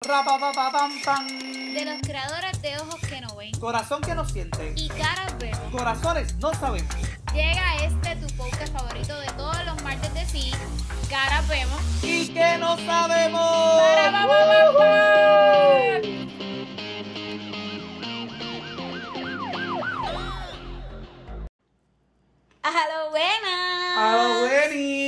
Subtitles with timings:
[0.00, 4.72] De los creadores de ojos que no ven Corazón que no siente.
[4.76, 5.58] y caras vemos.
[5.72, 6.94] Corazones no sabemos.
[7.34, 10.52] Llega este tu podcast favorito de todos los martes de sí.
[11.10, 11.80] Caras vemos.
[12.02, 13.80] Y que no sabemos.
[13.80, 16.18] Para, pa, pa, pa, pa.
[22.62, 23.96] ¡Halo, buenas!
[23.96, 25.07] ¡Halo, Benny!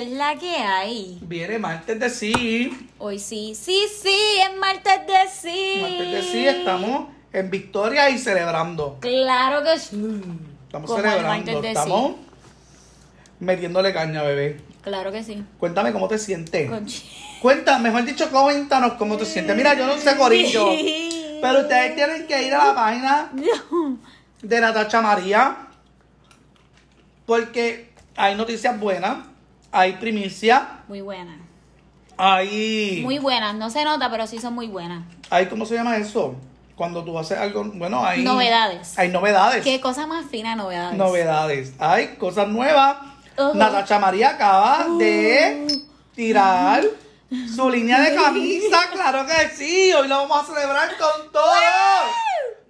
[0.00, 0.08] Tin.
[0.08, 1.18] ¿Qué es la que hay?
[1.22, 2.88] Viene martes de sí.
[2.98, 5.78] Hoy sí, sí, sí, es martes de sí.
[5.80, 8.98] Martes de sí, estamos en victoria y celebrando.
[9.00, 9.96] Claro que sí.
[10.66, 11.62] Estamos Como celebrando.
[11.62, 12.12] Estamos
[13.40, 14.60] metiéndole caña, bebé.
[14.82, 15.42] Claro que sí.
[15.58, 16.70] Cuéntame cómo te sientes.
[17.42, 19.56] Cuéntame, mejor dicho, cuéntanos cómo te sientes.
[19.56, 20.66] Mira, yo no sé, Corillo.
[21.42, 23.30] Pero ustedes tienen que ir a la página
[24.42, 25.56] de Natacha María.
[27.26, 29.18] Porque hay noticias buenas,
[29.72, 31.36] hay primicia, Muy buena.
[32.16, 33.00] hay.
[33.02, 33.54] Muy buenas.
[33.54, 35.02] No se nota, pero sí son muy buenas.
[35.30, 36.34] hay ¿Cómo se llama eso?
[36.74, 37.64] Cuando tú haces algo.
[37.64, 38.22] Bueno, hay.
[38.24, 38.98] Novedades.
[38.98, 39.62] Hay novedades.
[39.64, 40.96] Qué cosa más fina novedades.
[40.96, 41.74] Novedades.
[41.78, 42.96] Hay cosas nuevas.
[43.36, 43.54] Ujú.
[43.54, 45.66] Natacha María acaba de
[46.14, 46.82] tirar
[47.54, 48.78] su línea de camisa.
[48.92, 49.92] Claro que sí.
[49.92, 51.44] Hoy lo vamos a celebrar con todo.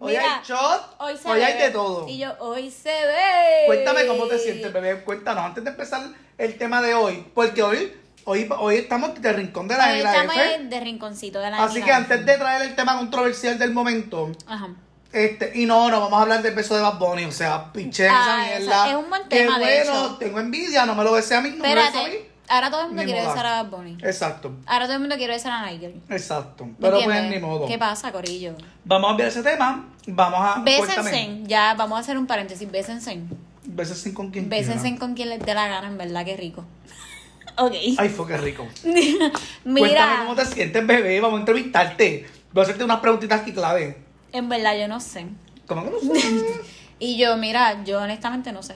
[0.03, 0.95] Hoy Mira, hay shot.
[0.99, 2.09] Hoy se Hoy hay de todo.
[2.09, 3.63] Y yo, hoy se ve.
[3.67, 5.03] Cuéntame cómo te sientes, bebé.
[5.05, 6.01] Cuéntanos antes de empezar
[6.39, 7.27] el tema de hoy.
[7.35, 7.93] Porque hoy,
[8.25, 10.65] hoy, hoy estamos de rincón de la Hoy negra estamos F.
[10.65, 14.33] de rinconcito de la Así que antes de traer el tema controversial del momento.
[14.47, 14.69] Ajá.
[15.13, 18.07] Este, y no, no vamos a hablar del beso de Bad Bunny, o sea, pinche
[18.07, 18.59] esa Ah, mierda.
[18.59, 20.17] esa- es un buen Qué tema, de bueno, hecho.
[20.21, 22.15] tengo envidia, no me lo besé a mí, no me lo besé a mí.
[22.53, 23.33] Ahora todo el mundo Ni quiere moda.
[23.35, 23.97] besar a Bad Bunny.
[24.03, 26.01] Exacto, Ahora todo el mundo quiere besar a Nigel.
[26.09, 26.67] exacto.
[26.67, 27.67] ¿Me Pero pues ni modo.
[27.67, 28.55] ¿Qué pasa, Corillo?
[28.85, 30.61] Vamos a ver ese tema, vamos a...
[30.61, 30.95] Bésense.
[31.01, 31.43] cuéntame.
[31.47, 32.69] Ya, vamos a hacer un paréntesis.
[32.71, 33.21] Bésense.
[33.65, 34.99] Bésense con quien Bésense quiera.
[34.99, 36.65] con quien les dé la gana, en verdad, qué rico.
[37.57, 37.73] ok.
[37.99, 38.67] Ay, fue que rico.
[38.83, 39.31] Cuéntame
[39.65, 42.27] Mira, cómo te sientes, bebé, vamos a entrevistarte.
[42.53, 43.97] Voy a hacerte unas preguntitas aquí clave.
[44.33, 45.27] en verdad yo no sé.
[45.67, 46.45] ¿Cómo que no sabes?
[47.03, 48.75] Y yo, mira, yo honestamente no sé.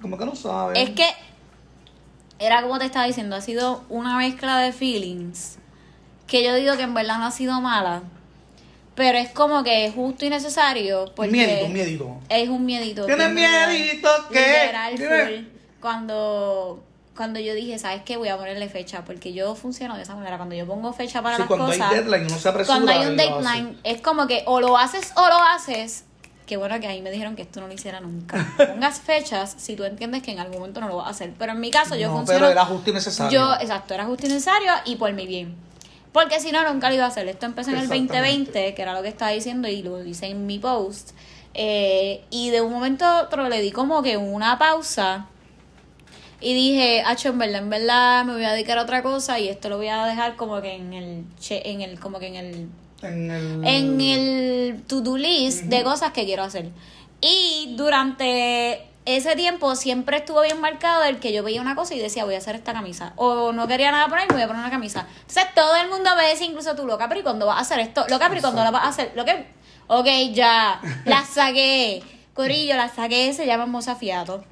[0.00, 0.78] ¿Cómo que no sabes?
[0.78, 1.04] Es que
[2.38, 5.58] era como te estaba diciendo, ha sido una mezcla de feelings
[6.26, 8.02] que yo digo que en verdad no ha sido mala,
[8.94, 12.20] pero es como que es justo y necesario porque Un miedito, un miedito.
[12.28, 13.06] es un miedito.
[13.06, 15.44] ¿Tienes miedito full.
[15.80, 16.82] Cuando
[17.16, 18.18] cuando yo dije, ¿sabes qué?
[18.18, 20.36] Voy a ponerle fecha porque yo funciono de esa manera.
[20.36, 22.76] Cuando yo pongo fecha para Sí, las cuando cosas, hay deadline uno se apresura.
[22.78, 26.04] cuando hay un deadline, es como que o lo haces o lo haces.
[26.46, 28.46] Qué bueno que ahí me dijeron que esto no lo hiciera nunca.
[28.56, 31.32] Pongas fechas si tú entiendes que en algún momento no lo vas a hacer.
[31.38, 32.38] Pero en mi caso yo no, funciono.
[32.40, 33.38] pero era justo y necesario.
[33.38, 35.56] Yo, exacto, era justo y necesario y por mi bien.
[36.12, 37.26] Porque si no, nunca lo iba a hacer.
[37.28, 38.18] Esto empezó en el Exactamente.
[38.18, 41.10] 2020, que era lo que estaba diciendo y lo hice en mi post.
[41.52, 45.26] Eh, y de un momento a otro le di como que una pausa
[46.40, 49.48] y dije, Hacho, en verdad, en verdad me voy a dedicar a otra cosa y
[49.48, 52.36] esto lo voy a dejar como que en el, che- en el, como que en
[52.36, 52.68] el
[53.02, 53.64] En el...
[53.66, 56.70] en el to-do list de cosas que quiero hacer.
[57.20, 61.98] Y durante ese tiempo siempre estuvo bien marcado el que yo veía una cosa y
[61.98, 63.12] decía, voy a hacer esta camisa.
[63.16, 65.06] O no quería nada poner, me voy a poner una camisa.
[65.20, 67.80] Entonces todo el mundo me decía, incluso tú, loca, pero ¿y cuándo vas a hacer
[67.80, 68.04] esto?
[68.08, 69.12] Loca, pero ¿y cuándo lo vas a hacer?
[69.14, 69.54] Lo que...
[69.88, 72.02] Ok, ya, la saqué.
[72.34, 74.42] Corillo, la saqué, se llama Moza Fiato.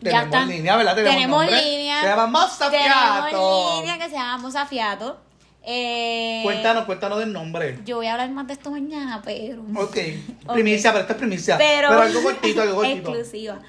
[0.00, 0.44] Ya Tenemos está.
[0.46, 0.94] línea, ¿verdad?
[0.96, 2.00] Tenemos, Tenemos línea.
[2.00, 3.24] Se llama Moza Fiato.
[3.26, 5.18] Tenemos línea que se llama Moza Fiato.
[5.62, 7.78] Eh, Cuéntanos, cuéntanos del nombre.
[7.84, 9.62] Yo voy a hablar más de esto mañana, pero...
[9.76, 9.96] Ok.
[10.52, 11.58] Primicia, pero esta es primicia.
[11.58, 13.10] Pero, algo cortito, algo cortito.
[13.10, 13.60] exclusiva.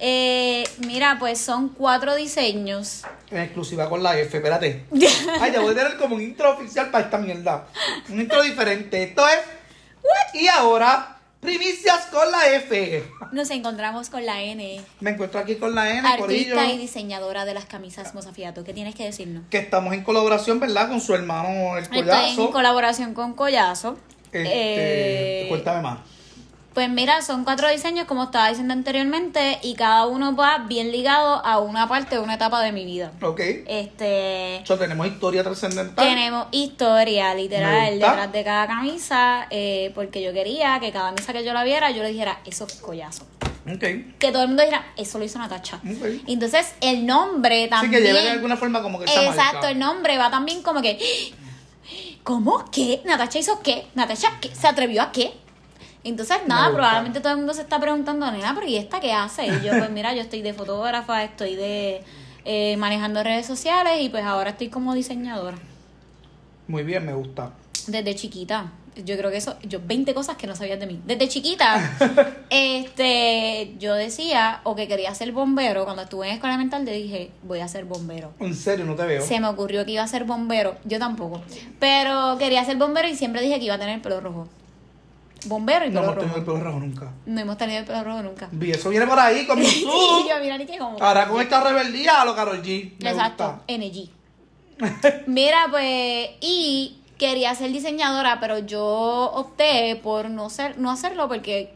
[0.00, 3.02] Eh, mira, pues son cuatro diseños.
[3.30, 4.84] En exclusiva con la F, espérate.
[5.40, 7.66] Ay, ya voy a tener como un intro oficial para esta mierda.
[8.08, 9.02] Un intro diferente.
[9.02, 9.38] Esto es.
[10.34, 11.13] Y ahora,
[11.44, 13.04] primicias con la F.
[13.32, 16.58] Nos encontramos con la N, Me encuentro aquí con la N, Corillo.
[16.58, 18.64] artista y diseñadora de las camisas Mozafiato.
[18.64, 19.44] ¿Qué tienes que decirnos?
[19.50, 20.88] Que estamos en colaboración, ¿verdad?
[20.88, 22.50] Con su hermano, el Estoy en collazo.
[22.50, 23.96] colaboración con Collazo.
[24.32, 25.98] Este, Eh, cuéntame más.
[26.74, 31.34] Pues mira, son cuatro diseños, como estaba diciendo anteriormente, y cada uno va bien ligado
[31.46, 33.12] a una parte, una etapa de mi vida.
[33.22, 33.40] Ok.
[33.66, 36.04] Este, tenemos historia trascendental.
[36.04, 41.44] Tenemos historia literal detrás de cada camisa, eh, porque yo quería que cada camisa que
[41.44, 43.24] yo la viera, yo le dijera, eso es collazo.
[43.72, 44.18] Ok.
[44.18, 45.76] Que todo el mundo dijera, eso lo hizo Natacha.
[45.76, 46.22] Ok.
[46.26, 47.92] Entonces, el nombre Sí, también.
[47.92, 49.70] que lleve de alguna forma como que Exacto, marca.
[49.70, 50.98] el nombre va también como que.
[52.24, 52.64] ¿Cómo?
[52.72, 53.00] ¿Qué?
[53.04, 53.86] ¿Natacha hizo qué?
[53.94, 54.52] ¿Natacha qué?
[54.52, 55.43] ¿Se atrevió a qué?
[56.04, 59.46] Entonces, nada, probablemente todo el mundo se está preguntando, nena, pero ¿y esta qué hace?
[59.46, 62.02] Y yo, pues mira, yo estoy de fotógrafa, estoy de
[62.44, 65.56] eh, manejando redes sociales y pues ahora estoy como diseñadora.
[66.68, 67.52] Muy bien, me gusta.
[67.86, 68.70] Desde chiquita.
[69.02, 71.00] yo creo que eso, yo 20 cosas que no sabías de mí.
[71.06, 71.96] Desde chiquita,
[72.50, 77.30] este, yo decía, o que quería ser bombero, cuando estuve en escuela mental, le dije,
[77.42, 78.32] voy a ser bombero.
[78.40, 79.22] En serio, no te veo.
[79.22, 81.40] Se me ocurrió que iba a ser bombero, yo tampoco,
[81.80, 84.48] pero quería ser bombero y siempre dije que iba a tener el pelo rojo.
[85.46, 87.12] Bombero y No hemos tenido el pelo rojo nunca.
[87.26, 88.48] No hemos tenido el pelo rojo nunca.
[88.52, 90.28] Vi, eso viene por ahí con Sí, tú.
[90.28, 90.98] yo mira ni que como.
[91.02, 92.92] Ahora con esta rebeldía a lo Karol G.
[93.00, 93.72] Me Exacto, gusta.
[93.72, 94.08] NG.
[95.26, 98.82] Mira, pues, y quería ser diseñadora, pero yo
[99.34, 101.72] opté por no ser, no hacerlo porque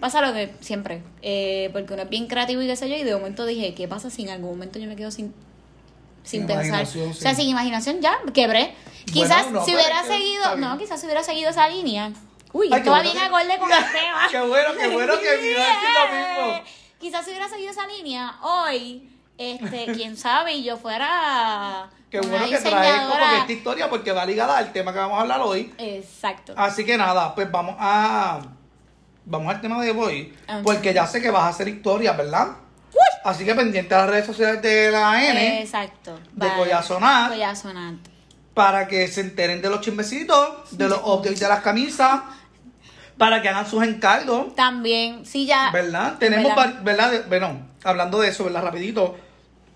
[0.00, 3.04] pasa lo que siempre, eh, porque uno es bien creativo y qué sé yo, y
[3.04, 5.32] de momento dije, ¿qué pasa si en algún momento yo me quedo sin
[6.24, 6.82] sin Sin pensar?
[6.82, 7.42] O sea, sí.
[7.42, 8.74] sin imaginación ya, quebré.
[8.74, 12.12] Bueno, Quizás no, si hubiera seguido, no, quizás si hubiera seguido esa línea.
[12.56, 14.28] Uy, Ay, va qué bien bueno que- acorde con el tema.
[14.30, 16.64] Qué bueno, qué bueno que a decir lo mismo.
[16.98, 22.46] Quizás si hubiera seguido esa línea, hoy, este, quién sabe, y yo fuera Qué bueno
[22.48, 25.40] que traes como que esta historia porque va ligada al tema que vamos a hablar
[25.42, 25.74] hoy.
[25.76, 26.54] Exacto.
[26.56, 28.40] Así que nada, pues vamos a.
[29.26, 30.34] Vamos al tema de hoy.
[30.62, 32.48] Porque ya sé que vas a hacer historias, ¿verdad?
[33.24, 36.18] Así que pendiente a las redes sociales de la N Exacto.
[36.32, 37.28] de Collazonar.
[37.30, 37.94] Collazonar.
[38.54, 42.22] para que se enteren de los chismecitos, de los updates de las camisas,
[43.18, 44.54] para que hagan sus encargos.
[44.54, 45.70] También, sí, ya.
[45.72, 46.16] ¿Verdad?
[46.18, 46.52] Tenemos,
[46.82, 47.24] ¿Verdad?
[47.28, 48.62] Bueno, hablando de eso, ¿verdad?
[48.62, 49.16] Rapidito.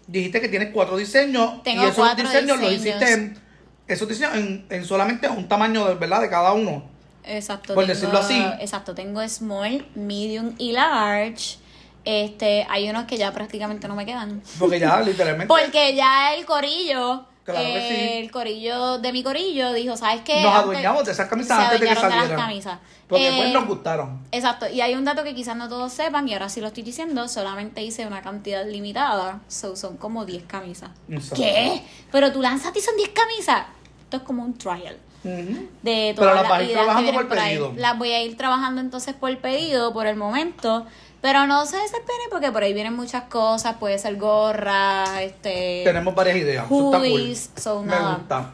[0.07, 1.63] Dijiste que tienes cuatro diseños.
[1.63, 2.97] Tengo y esos cuatro diseños, los diseños.
[3.01, 3.39] hiciste en,
[3.87, 6.21] esos diseños en, en solamente un tamaño, ¿verdad?
[6.21, 6.85] De cada uno.
[7.25, 7.75] Exacto.
[7.75, 8.43] por tengo- decirlo así.
[8.61, 11.59] Exacto, tengo small, medium y large.
[12.05, 14.43] Este, hay unos que ya prácticamente no me quedan.
[14.59, 15.47] Porque ya, literalmente.
[15.49, 18.19] Porque ya el corillo, Claro que sí.
[18.19, 20.43] el corillo de mi corillo dijo, ¿sabes qué?
[20.43, 22.41] nos adueñamos de esas camisas se antes de que de las salieran.
[22.41, 22.79] camisas.
[23.09, 24.21] Porque Eh, pues nos gustaron.
[24.31, 26.83] Exacto, y hay un dato que quizás no todos sepan, y ahora sí lo estoy
[26.85, 30.91] diciendo, solamente hice una cantidad limitada, so, son como 10 camisas.
[31.09, 31.37] Exacto.
[31.43, 31.83] ¿Qué?
[32.13, 33.67] Pero tú lanzaste y son 10 camisas.
[34.05, 37.39] Esto es como un trial de Pero todas las las vas a ir trabajando por
[37.39, 37.49] ahí.
[37.51, 37.73] pedido.
[37.77, 40.87] Las voy a ir trabajando entonces por pedido por el momento.
[41.21, 46.15] Pero no se desesperen porque por ahí vienen muchas cosas, puede ser gorra, este Tenemos
[46.15, 46.67] varias ideas.
[46.67, 46.95] Cool.
[46.95, 48.15] hoodies, so Me nada.
[48.17, 48.51] gusta.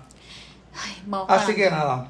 [0.84, 2.08] Ay, vamos Así que nada.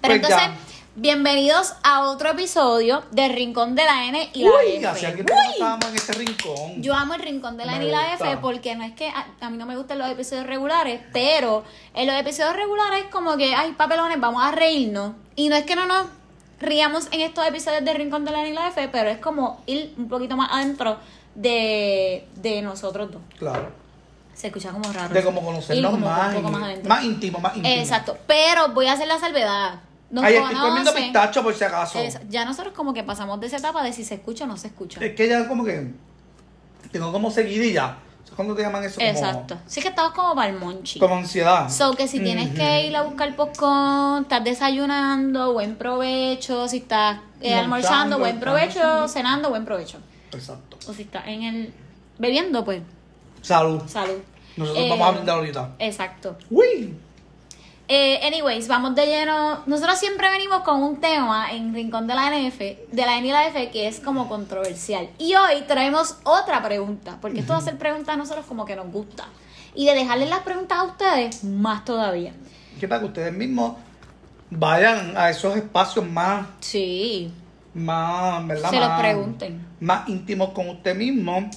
[0.00, 0.54] Pero Pues entonces, ya.
[0.96, 5.12] bienvenidos a otro episodio de Rincón de la N y la Uy, F.
[5.12, 6.82] tiempo que en este rincón.
[6.82, 9.08] Yo amo el Rincón de la Me N y la F porque no es que
[9.10, 11.64] a, a mí no me gustan los episodios regulares, pero
[11.94, 15.12] en los episodios regulares como que, ay, papelones, vamos a reírnos.
[15.36, 16.06] Y no es que no nos
[16.60, 19.62] riamos en estos episodios de Rincón de la N y la F, pero es como
[19.66, 20.98] ir un poquito más adentro
[21.34, 23.22] de, de nosotros dos.
[23.38, 23.70] Claro.
[24.34, 25.12] Se escucha como raro.
[25.12, 26.88] De como conocernos como más, un poco más adentro.
[26.88, 27.74] más íntimo, más íntimo.
[27.74, 29.80] Exacto, pero voy a hacer la salvedad.
[30.10, 31.98] Nos Ay, estoy comiendo pistacho por si acaso.
[31.98, 34.56] Es- ya nosotros como que pasamos de esa etapa de si se escucha o no
[34.56, 35.04] se escucha.
[35.04, 35.90] Es que ya como que
[36.92, 37.96] tengo como seguidilla.
[38.38, 39.00] ¿Sabes cuando te llaman eso?
[39.00, 39.58] Como, Exacto.
[39.66, 41.00] Sí que estamos como para el monchi.
[41.00, 41.68] Como ansiedad.
[41.68, 46.68] So que si tienes que ir a buscar popcorn, estás desayunando, buen provecho.
[46.68, 49.08] Si estás eh, almorzando, buen provecho.
[49.08, 49.98] Cenando, buen provecho.
[50.32, 50.78] Exacto.
[50.88, 51.74] O si estás en el
[52.18, 52.82] bebiendo, pues
[53.42, 53.82] Salud.
[53.88, 54.18] salud.
[54.56, 55.70] Nosotros Eh, vamos a brindar ahorita.
[55.80, 56.36] Exacto.
[56.50, 56.94] Uy.
[57.90, 59.60] Eh, anyways, vamos de lleno.
[59.66, 63.32] Nosotros siempre venimos con un tema en Rincón de la NF, de la N y
[63.32, 65.08] la F, que es como controversial.
[65.18, 68.92] Y hoy traemos otra pregunta, porque esto de hacer preguntas a nosotros como que nos
[68.92, 69.24] gusta.
[69.74, 72.32] Y de dejarles las preguntas a ustedes, más todavía.
[72.78, 73.76] ¿Qué para que ustedes mismos
[74.50, 77.32] vayan a esos espacios más, Sí,
[77.72, 78.70] más, ¿verdad?
[78.70, 79.66] se los Más- pregunten.
[79.80, 81.48] Más íntimos con usted mismo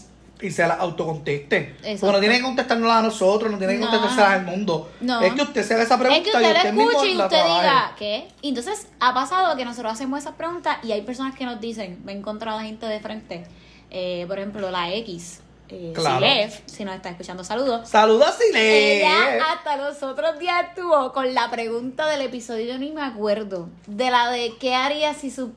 [0.42, 1.76] y se las autoconteste.
[1.84, 2.00] Exacto.
[2.02, 3.90] Porque no tiene que contestárnoslas a nosotros, no tiene que No.
[3.90, 4.92] contestárselas al mundo.
[5.02, 5.22] No.
[5.22, 7.14] Es que usted se haga esa pregunta Es que y usted la mismo escuche y
[7.16, 7.62] la usted trabaje.
[7.68, 8.28] diga, ¿qué?
[8.42, 12.00] Y entonces ha pasado que nosotros hacemos esas preguntas y hay personas que nos dicen,
[12.04, 13.44] me he encontrado a la gente de frente,
[13.90, 16.18] eh, por ejemplo, la X, eh, Claro.
[16.20, 17.88] Silef, si nos está escuchando, saludos.
[17.88, 18.98] Saludos, Sile.
[19.00, 23.70] Ella hasta los otros días estuvo con la pregunta del episodio, yo ni me acuerdo,
[23.88, 25.54] de la de qué harías si su...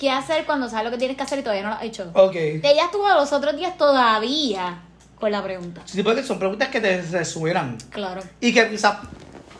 [0.00, 2.10] qué hacer cuando sabes lo que tienes que hacer y todavía no lo has hecho.
[2.14, 2.34] Ok.
[2.34, 4.80] Ella estuvo los otros días todavía
[5.20, 5.82] con la pregunta.
[5.84, 7.76] Sí, porque son preguntas que te resuenan.
[7.90, 8.22] Claro.
[8.40, 8.96] Y que quizás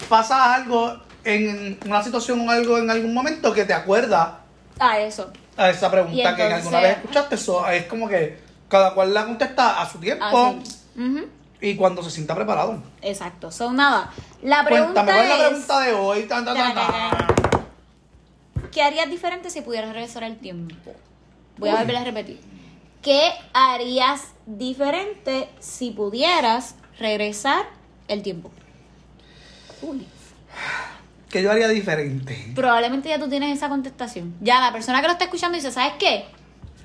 [0.08, 4.40] pasa algo en una situación o algo en algún momento que te acuerda
[4.78, 5.30] A eso.
[5.58, 7.34] a esa pregunta Y que entonces- alguna vez escuchaste.
[7.34, 10.76] Eso es como que cada cual la contesta a su tiempo Así.
[10.98, 11.26] Ujú.
[11.60, 12.82] y cuando se sienta preparado.
[13.02, 13.50] Exacto.
[13.52, 14.10] Son nada.
[14.42, 16.22] La pregunta Cuéntame, ¿cuál es la es, pregunta de hoy?
[16.22, 17.39] Tan, tan, tan.
[18.72, 20.92] ¿Qué harías diferente si pudieras regresar el tiempo?
[21.58, 22.40] Voy a volver a repetir.
[23.02, 27.66] ¿Qué harías diferente si pudieras regresar
[28.08, 28.50] el tiempo?
[29.82, 30.06] Uy.
[31.30, 32.52] ¿Qué yo haría diferente?
[32.54, 34.34] Probablemente ya tú tienes esa contestación.
[34.40, 36.24] Ya la persona que lo está escuchando dice, ¿sabes qué?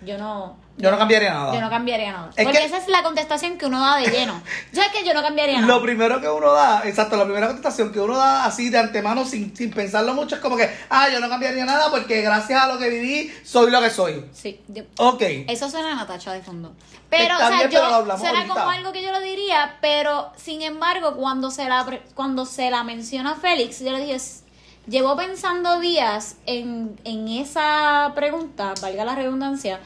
[0.06, 0.56] yo no.
[0.78, 1.54] Yo no cambiaría nada.
[1.54, 2.30] Yo no cambiaría nada.
[2.36, 4.42] Es Porque que- esa es la contestación que uno da de lleno.
[4.74, 5.68] Yo es que yo no cambiaría nada.
[5.74, 9.24] Lo primero que uno da, exacto, la primera contestación que uno da así de antemano
[9.24, 12.68] sin, sin pensarlo mucho es como que, ah, yo no cambiaría nada porque gracias a
[12.68, 14.26] lo que viví soy lo que soy.
[14.34, 15.22] Sí, yo- Ok.
[15.48, 16.74] Eso suena a Natacha de fondo.
[17.10, 18.54] Pero, Está o sea, bien, yo, pero lo suena ahorita.
[18.56, 22.84] como algo que yo lo diría, pero sin embargo, cuando se la, cuando se la
[22.84, 24.44] menciona a Félix, yo le dije, "S-
[24.88, 29.80] llevo pensando días en, en esa pregunta, valga la redundancia,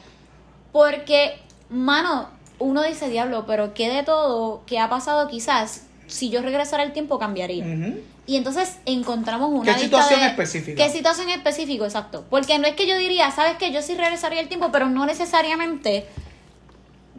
[0.72, 6.42] porque, mano, uno dice, diablo, pero ¿qué de todo que ha pasado quizás, si yo
[6.42, 7.66] regresara el tiempo, cambiaría?
[8.28, 10.84] Y entonces encontramos una ¿Qué situación de- específica?
[10.84, 11.86] ¿Qué situación específica?
[11.86, 12.26] Exacto.
[12.30, 13.72] Porque no es que yo diría, ¿sabes qué?
[13.72, 16.06] Yo sí regresaría el tiempo, pero no necesariamente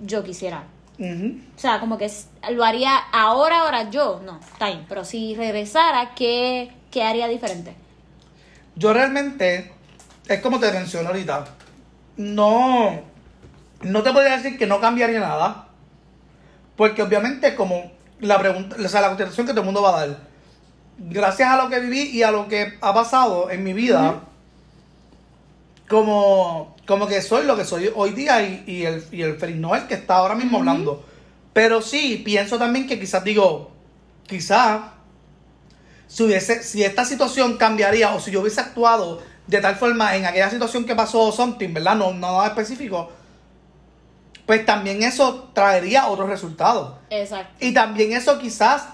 [0.05, 0.65] yo quisiera.
[1.01, 2.11] O sea, como que
[2.51, 4.21] lo haría ahora, ahora yo.
[4.25, 4.85] No, está bien.
[4.89, 7.75] Pero si regresara, ¿qué, qué haría diferente?
[8.77, 9.73] Yo realmente,
[10.29, 11.47] es como te mencioné ahorita,
[12.19, 13.01] no,
[13.83, 15.69] no te podría decir que no cambiaría nada,
[16.77, 20.07] porque obviamente como la pregunta, o sea, la contestación que todo el mundo va a
[20.07, 20.19] dar,
[20.99, 24.21] gracias a lo que viví y a lo que ha pasado en mi vida,
[25.89, 29.57] como, como que soy lo que soy hoy día y, y el, y el Feliz
[29.57, 31.05] Noel que está ahora mismo hablando.
[31.53, 33.73] Pero sí, pienso también que quizás digo,
[34.27, 34.83] quizás
[36.07, 40.27] si hubiese, si esta situación cambiaría o si yo hubiese actuado de tal forma en
[40.27, 41.97] aquella situación que pasó something, ¿verdad?
[41.97, 43.11] No, no nada específico,
[44.51, 46.95] pues también eso traería otros resultados.
[47.09, 47.65] Exacto.
[47.65, 48.85] Y también eso quizás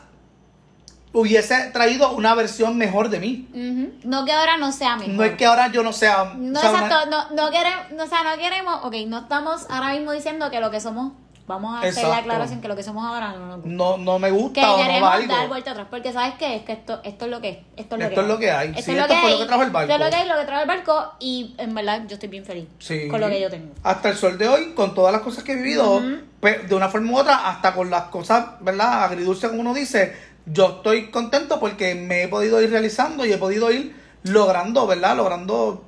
[1.15, 3.49] hubiese traído una versión mejor de mí.
[3.55, 3.95] Ujú.
[4.05, 5.15] No que ahora no sea mejor.
[5.15, 6.35] No es que ahora yo no sea...
[6.37, 9.95] No, sea una- exacto, no, no queremos, o sea, no queremos, ok, no estamos ahora
[9.95, 11.13] mismo diciendo que lo que somos,
[11.47, 12.21] vamos a hacer la Exacto.
[12.23, 13.69] aclaración que lo que somos ahora no nos gusta.
[13.71, 15.33] no, no me que gusta o no valgo.
[15.35, 17.95] dar vuelta atrás, porque sabes qué, es que esto, esto es lo que es, esto
[17.97, 18.69] es lo Esto que es lo que hay.
[18.71, 19.93] Esto Sí, es lo que fue lo hay, que trajo el barco.
[19.93, 22.29] Esto es lo que hay, lo que trajo el barco, y en verdad yo estoy
[22.29, 23.09] bien feliz Sí.
[23.09, 23.73] con lo que yo tengo.
[23.83, 26.03] Hasta el sol de hoy, con todas las cosas que he vivido,
[26.41, 29.05] pues, de una forma u otra, hasta con las cosas, ¿verdad?
[29.05, 30.15] Agridulce, como uno dice,
[30.47, 35.17] yo estoy contento porque me he podido ir realizando y he podido ir logrando, ¿verdad?
[35.17, 35.85] Logrando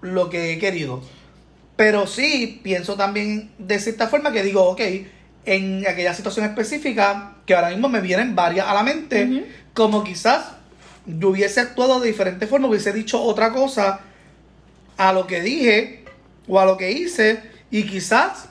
[0.00, 1.00] lo que he querido.
[1.78, 4.80] Pero sí, pienso también de cierta forma que digo, ok,
[5.44, 10.46] en aquella situación específica, que ahora mismo me vienen varias a la mente, como quizás
[11.06, 14.00] yo hubiese actuado de diferente forma, hubiese dicho otra cosa
[14.96, 16.04] a lo que dije
[16.48, 18.46] o a lo que hice y quizás,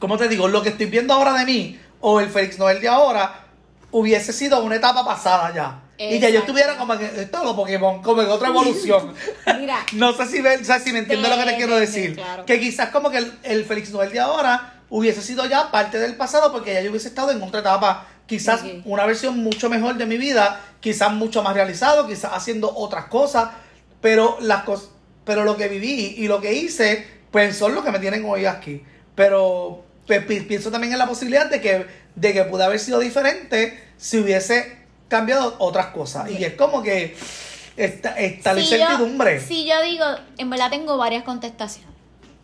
[0.00, 2.88] como te digo, lo que estoy viendo ahora de mí o el Félix Noel de
[2.88, 3.46] ahora
[3.92, 5.82] hubiese sido una etapa pasada ya.
[5.98, 9.14] Y que yo estuviera como en esto los Pokémon, como en otra evolución.
[9.58, 12.14] Mira, no sé si, me, o sea, si me lo que te quiero decir.
[12.14, 12.46] claro.
[12.46, 16.14] Que quizás como que el, el Félix Noel de ahora hubiese sido ya parte del
[16.16, 18.06] pasado porque ya yo hubiese estado en otra etapa.
[18.26, 23.06] Quizás una versión mucho mejor de mi vida, quizás mucho más realizado, quizás haciendo otras
[23.06, 23.48] cosas,
[24.00, 24.90] pero las cosas,
[25.24, 28.44] pero lo que viví y lo que hice, pues son los que me tienen hoy
[28.46, 28.82] aquí.
[29.14, 32.98] Pero pues, pi- pienso también en la posibilidad de que, de que pude haber sido
[33.00, 34.77] diferente si hubiese
[35.08, 36.30] cambiado otras cosas.
[36.30, 37.16] Y es como que
[37.76, 39.40] está, está la si yo, incertidumbre.
[39.40, 40.04] si yo digo,
[40.36, 41.88] en verdad tengo varias contestaciones.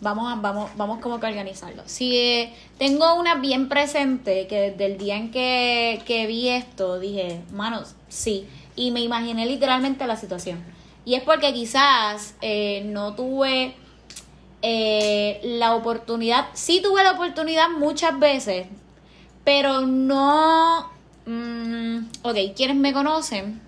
[0.00, 1.83] Vamos a, vamos, vamos como que a organizarlo.
[1.87, 6.99] Si eh, tengo una bien presente, que desde el día en que, que vi esto,
[6.99, 8.47] dije, manos, sí.
[8.76, 10.62] Y me imaginé literalmente la situación.
[11.04, 13.75] Y es porque quizás eh, no tuve
[14.62, 18.66] eh, la oportunidad, sí tuve la oportunidad muchas veces,
[19.44, 20.90] pero no,
[21.26, 23.61] mm, ok, quienes me conocen,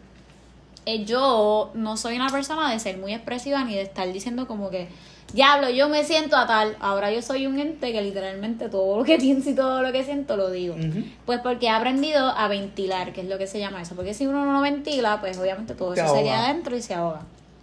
[0.84, 4.70] eh, yo no soy una persona de ser muy expresiva ni de estar diciendo como
[4.70, 4.88] que,
[5.32, 9.04] diablo, yo me siento a tal, ahora yo soy un ente que literalmente todo lo
[9.04, 10.76] que pienso y todo lo que siento lo digo.
[11.24, 13.96] Pues porque he aprendido a ventilar, que es lo que se llama eso.
[13.96, 16.22] Porque si uno no ventila, pues obviamente todo eso se ahoga.
[16.22, 17.22] queda adentro y se ahoga.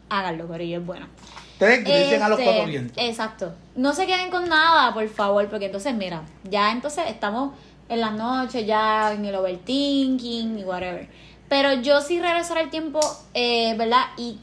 [0.09, 1.07] Háganlo, pero yo es bueno.
[1.53, 2.97] Ustedes griten a los Este, cuatro vientos.
[2.97, 3.53] Exacto.
[3.75, 7.53] No se queden con nada, por favor, porque entonces, mira, ya entonces estamos
[7.93, 11.07] en las noches, ya en el overthinking y whatever.
[11.49, 12.99] Pero yo sí regresar al tiempo,
[13.33, 14.05] eh, ¿verdad?
[14.17, 14.39] Y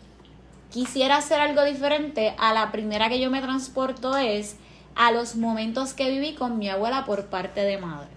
[0.70, 2.34] quisiera hacer algo diferente.
[2.38, 4.56] A la primera que yo me transporto es
[4.94, 8.08] a los momentos que viví con mi abuela por parte de madre.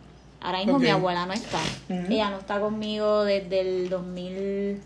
[0.41, 1.59] Ahora mismo mi abuela no está.
[1.87, 4.81] Ella no está conmigo desde el 2000.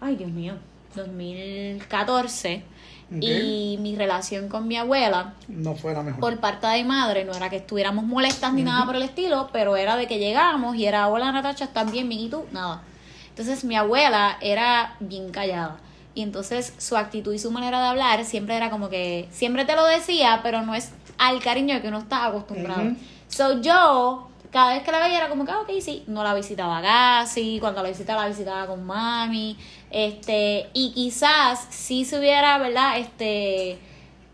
[0.00, 0.54] Ay, Dios mío.
[0.94, 2.62] 2014.
[3.08, 6.20] Y mi relación con mi abuela No fue la mejor.
[6.20, 9.76] por parte de madre no era que estuviéramos molestas ni nada por el estilo, pero
[9.76, 12.08] era de que llegamos y era, hola Natacha, ¿estás bien?
[12.08, 12.44] Bien, ¿y tú?
[12.50, 12.82] Nada.
[13.28, 15.76] Entonces mi abuela era bien callada.
[16.14, 19.76] Y entonces su actitud y su manera de hablar siempre era como que, siempre te
[19.76, 22.92] lo decía, pero no es al cariño que uno está acostumbrado.
[23.28, 26.32] So yo, cada vez que la veía era como que, ah, ok, sí, no la
[26.32, 29.54] visitaba casi, cuando la visitaba la visitaba con mami,
[29.90, 32.98] este, y quizás si se hubiera, ¿verdad?
[32.98, 33.76] Este,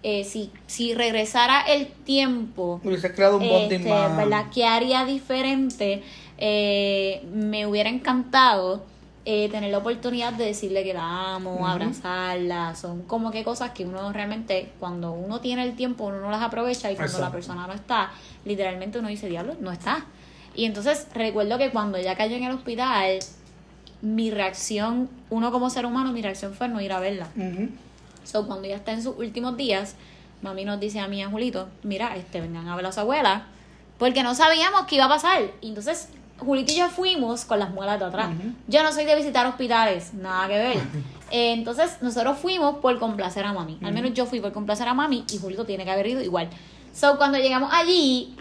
[0.05, 3.79] eh, si, si regresara el tiempo, Hubiese creado un este.
[3.79, 4.47] ¿verdad?
[4.55, 6.05] ¿Qué haría diferente?
[6.39, 8.85] Eh, me hubiera encantado
[9.25, 12.75] eh, tener la oportunidad de decirle que la amo, abrazarla.
[12.75, 16.43] Son como que cosas que uno realmente, cuando uno tiene el tiempo, uno no las
[16.43, 18.11] aprovecha y cuando la persona no está,
[18.45, 20.05] literalmente uno dice, diablo, no está.
[20.55, 23.21] Y entonces recuerdo que cuando ella cayó en el hospital,
[24.03, 27.29] mi reacción, uno como ser humano, mi reacción fue no ir a verla.
[27.37, 27.69] Ujú.
[28.25, 29.97] So, cuando ella está en sus últimos días,
[30.43, 33.01] mami nos dice a mí y a Julito, mira, este, vengan a ver a su
[33.01, 33.47] abuela,
[33.99, 35.43] porque no sabíamos qué iba a pasar.
[35.61, 36.09] Y entonces,
[36.45, 38.31] Julito y yo fuimos con las muelas de atrás.
[38.69, 40.79] Yo no soy de visitar hospitales, nada que ver.
[41.31, 43.79] Eh, entonces, nosotros fuimos por complacer a mami.
[43.83, 46.51] Al menos yo fui por complacer a mami y Julito tiene que haber ido igual.
[46.93, 48.37] So, cuando llegamos allí,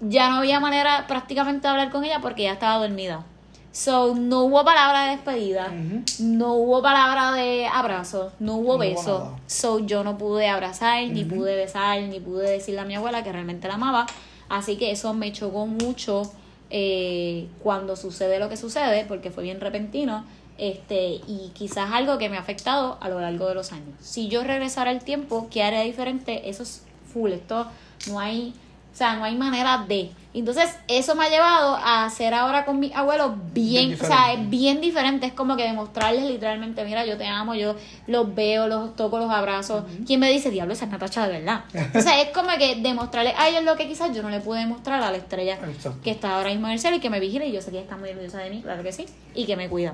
[0.00, 3.24] ya no había manera prácticamente de hablar con ella porque ella estaba dormida.
[3.72, 5.70] So, no hubo palabra de despedida,
[6.18, 9.36] no hubo palabra de abrazo, no hubo No beso.
[9.46, 13.32] So, yo no pude abrazar, ni pude besar, ni pude decirle a mi abuela que
[13.32, 14.06] realmente la amaba.
[14.48, 16.22] Así que eso me chocó mucho
[16.70, 20.24] eh, cuando sucede lo que sucede, porque fue bien repentino.
[20.58, 23.94] Este, y quizás algo que me ha afectado a lo largo de los años.
[24.00, 26.48] Si yo regresara al tiempo, ¿qué haría diferente?
[26.48, 26.82] Eso es
[27.12, 27.32] full.
[27.32, 27.66] Esto
[28.08, 28.54] no hay,
[28.96, 30.10] o sea, no hay manera de.
[30.32, 34.32] Entonces, eso me ha llevado a hacer ahora con mi abuelo bien, Bien o sea,
[34.32, 35.26] es bien diferente.
[35.26, 37.76] Es como que demostrarles literalmente, mira, yo te amo, yo
[38.06, 39.84] los veo, los toco, los abrazo.
[40.06, 41.64] ¿Quién me dice, diablo, esa es Natacha de verdad?
[41.94, 44.60] O sea, es como que demostrarles a ellos lo que quizás yo no le pude
[44.60, 46.00] demostrar a la estrella Exacto.
[46.02, 47.80] que está ahora mismo en el cielo y que me vigila y yo sé que
[47.80, 49.92] está muy orgullosa de mí, claro que sí, y que me cuida.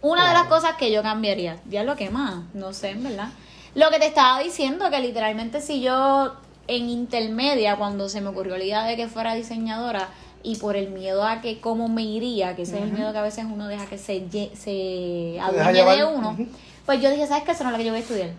[0.00, 3.30] Una de las cosas que yo cambiaría, ya lo que más, no sé, en verdad.
[3.74, 6.34] Lo que te estaba diciendo, que literalmente si yo
[6.68, 10.08] en intermedia, cuando se me ocurrió la idea de que fuera diseñadora,
[10.44, 13.18] y por el miedo a que cómo me iría, que ese es el miedo que
[13.18, 14.24] a veces uno deja que se,
[14.56, 16.36] se adueñe de uno,
[16.84, 17.52] pues yo dije, ¿sabes qué?
[17.52, 18.30] Eso no es lo que yo voy a estudiar.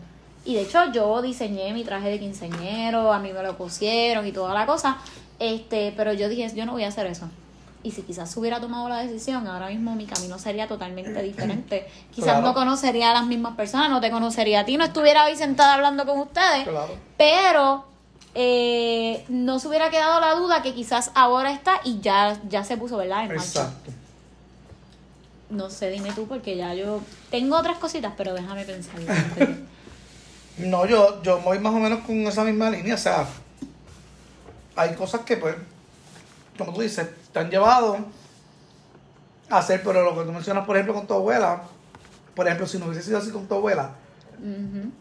[0.45, 4.33] Y de hecho yo diseñé mi traje de quinceñero, a mí me lo pusieron y
[4.33, 4.97] toda la cosa,
[5.39, 7.29] este, pero yo dije, yo no voy a hacer eso.
[7.83, 11.87] Y si quizás hubiera tomado la decisión, ahora mismo mi camino sería totalmente diferente.
[12.13, 12.47] Quizás Claro.
[12.47, 15.75] no conocería a las mismas personas, no te conocería a ti, no estuviera hoy sentada
[15.75, 16.93] hablando con ustedes, Claro.
[17.17, 17.85] pero
[18.35, 22.77] eh, no se hubiera quedado la duda que quizás ahora está y ya, ya se
[22.77, 23.23] puso, ¿verdad?
[23.23, 23.43] En marcha.
[23.43, 23.91] Exacto.
[25.49, 28.95] No sé, dime tú, porque ya yo tengo otras cositas, pero déjame pensar.
[30.57, 32.93] No, yo, yo voy más o menos con esa misma línea.
[32.93, 33.25] O sea,
[34.75, 35.55] hay cosas que, pues,
[36.57, 37.97] como tú dices, te han llevado
[39.49, 41.63] a hacer, pero lo que tú mencionas, por ejemplo, con tu abuela,
[42.35, 43.95] por ejemplo, si no hubiese sido así con tu abuela,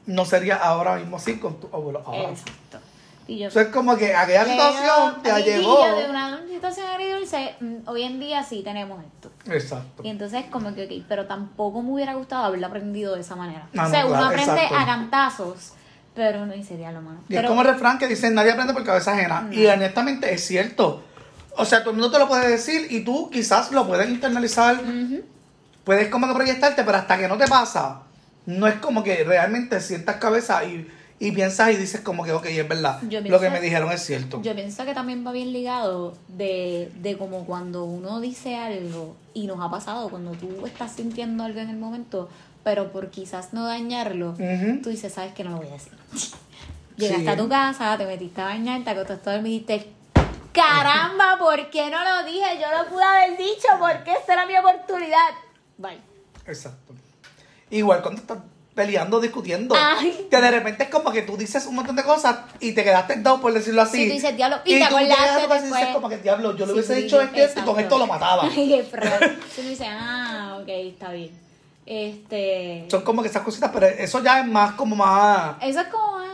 [0.06, 2.02] no sería ahora mismo así con tu abuelo.
[2.06, 2.30] ahora.
[2.30, 2.78] Exacto.
[3.26, 7.74] Y yo Eso es como que aquella situación te amiguillo, de una situación agridulce, mm,
[7.86, 9.30] hoy en día sí tenemos esto.
[9.50, 10.02] Exacto.
[10.04, 13.68] Y entonces como que, ok, pero tampoco me hubiera gustado haberlo aprendido de esa manera.
[13.76, 14.76] Ah, o sea, no, uno claro, aprende exacto.
[14.76, 15.72] a cantazos,
[16.14, 17.20] pero uno dice, diablo, mano.
[17.28, 19.48] Y Pero, es como el refrán que dice, nadie aprende por cabeza ajena.
[19.50, 21.04] Y honestamente es cierto.
[21.56, 24.80] O sea, todo el mundo te lo puede decir y tú quizás lo puedes internalizar,
[25.84, 28.02] puedes como que proyectarte, pero hasta que no te pasa,
[28.46, 30.88] no es como que realmente sientas cabeza y,
[31.28, 34.40] y piensas y dices como que, ok, es verdad, lo que me dijeron es cierto.
[34.42, 39.46] Yo pienso que también va bien ligado de, de como cuando uno dice algo y
[39.46, 42.28] nos ha pasado, cuando tú estás sintiendo algo en el momento,
[42.64, 44.34] pero por quizás no dañarlo,
[44.82, 45.92] tú dices, sabes que no lo voy a decir.
[46.96, 47.28] Llegaste Sí.
[47.28, 49.90] a tu casa, te metiste a bañar, te acostaste a dormir y dijiste,
[50.52, 52.44] caramba, ¿por qué no lo dije?
[52.60, 55.28] Yo lo pude haber dicho, porque esta era mi oportunidad.
[55.78, 55.98] Bye.
[56.46, 56.94] Exacto.
[57.70, 58.38] Igual cuando estás
[58.74, 60.26] peleando, discutiendo, Ay.
[60.30, 63.16] que de repente es como que tú dices un montón de cosas y te quedaste
[63.16, 63.98] down por decirlo así.
[63.98, 65.86] Sí, tú dices, diablo, y te tú casa y dices después.
[65.94, 68.06] como que diablo, yo le Sí, hubiese dicho esto y esto y con esto lo
[68.06, 68.44] mataba.
[68.56, 68.78] Ay, qué.
[68.78, 71.30] Entonces uno dice, ah, ok, está bien.
[71.84, 72.86] Este.
[72.90, 75.56] Son como que esas cositas, pero eso ya es más como más...
[75.60, 76.18] Eso es como.
[76.18, 76.31] ah,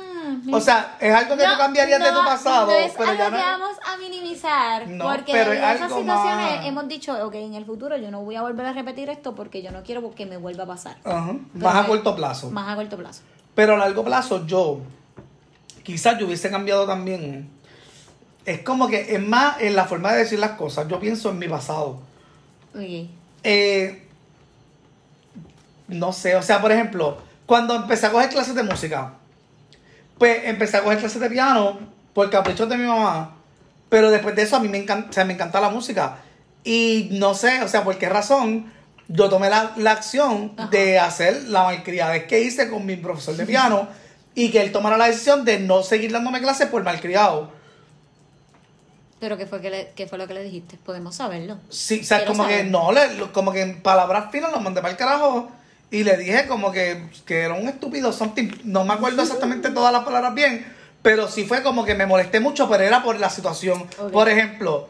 [0.52, 3.22] O sea, es algo que no, tú cambiarías de tu pasado, No es pero algo
[3.24, 4.86] ya no que vamos a minimizar.
[4.88, 8.10] No, porque pero en es esas situaciones más- hemos dicho, ok, en el futuro yo
[8.10, 10.66] no voy a volver a repetir esto porque yo no quiero que me vuelva a
[10.66, 10.96] pasar.
[11.02, 12.50] Pero más a corto plazo.
[12.50, 13.22] Más a corto plazo.
[13.54, 14.80] Pero a largo plazo yo,
[15.82, 17.50] quizás yo hubiese cambiado también.
[18.44, 20.88] Es como que es más en la forma de decir las cosas.
[20.88, 21.98] Yo pienso en mi pasado.
[22.74, 23.08] Ok.
[23.42, 24.04] Eh,
[25.88, 29.14] no sé, o sea, por ejemplo, cuando empecé a coger clases de música,
[30.18, 31.78] pues empecé a coger clases de piano
[32.14, 33.36] por capricho de mi mamá,
[33.88, 36.18] pero después de eso a mí me encanta, o sea, me encanta la música.
[36.64, 38.72] Y no sé, o sea, por qué razón
[39.08, 40.68] yo tomé la, la acción Ajá.
[40.68, 43.88] de hacer la malcriadez que hice con mi profesor de piano
[44.34, 47.50] y que él tomara la decisión de no seguir dándome clases por malcriado.
[49.20, 50.76] Pero ¿qué fue, que le- qué fue lo que le dijiste?
[50.84, 51.56] Podemos saberlo.
[51.70, 54.80] Sí, o sea, Quiero como que no, le- como que en palabras finas lo mandé
[54.80, 55.50] para el carajo
[55.90, 58.50] y le dije como que, que era un estúpido something.
[58.64, 60.66] No me acuerdo exactamente todas las palabras bien,
[61.02, 63.86] pero sí fue como que me molesté mucho, pero era por la situación.
[64.12, 64.88] Por ejemplo,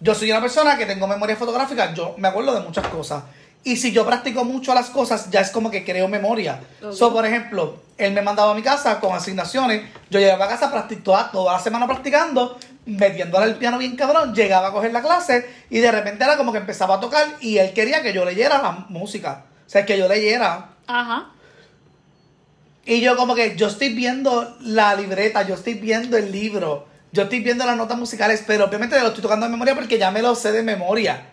[0.00, 3.22] yo soy una persona que tengo memoria fotográfica, yo me acuerdo de muchas cosas.
[3.66, 6.60] Y si yo practico mucho las cosas, ya es como que creo memoria.
[6.82, 6.92] Ok.
[6.92, 9.82] So, por ejemplo, él me mandaba a mi casa con asignaciones.
[10.10, 14.34] Yo llegaba a casa practic- toda, toda la semana practicando, metiéndole el piano bien cabrón.
[14.34, 17.56] Llegaba a coger la clase y de repente era como que empezaba a tocar y
[17.56, 19.44] él quería que yo leyera la música.
[19.74, 20.68] O sea, que yo leyera.
[20.86, 21.32] Ajá.
[22.86, 27.24] Y yo como que yo estoy viendo la libreta, yo estoy viendo el libro, yo
[27.24, 30.22] estoy viendo las notas musicales, pero obviamente lo estoy tocando de memoria porque ya me
[30.22, 31.26] lo sé de memoria.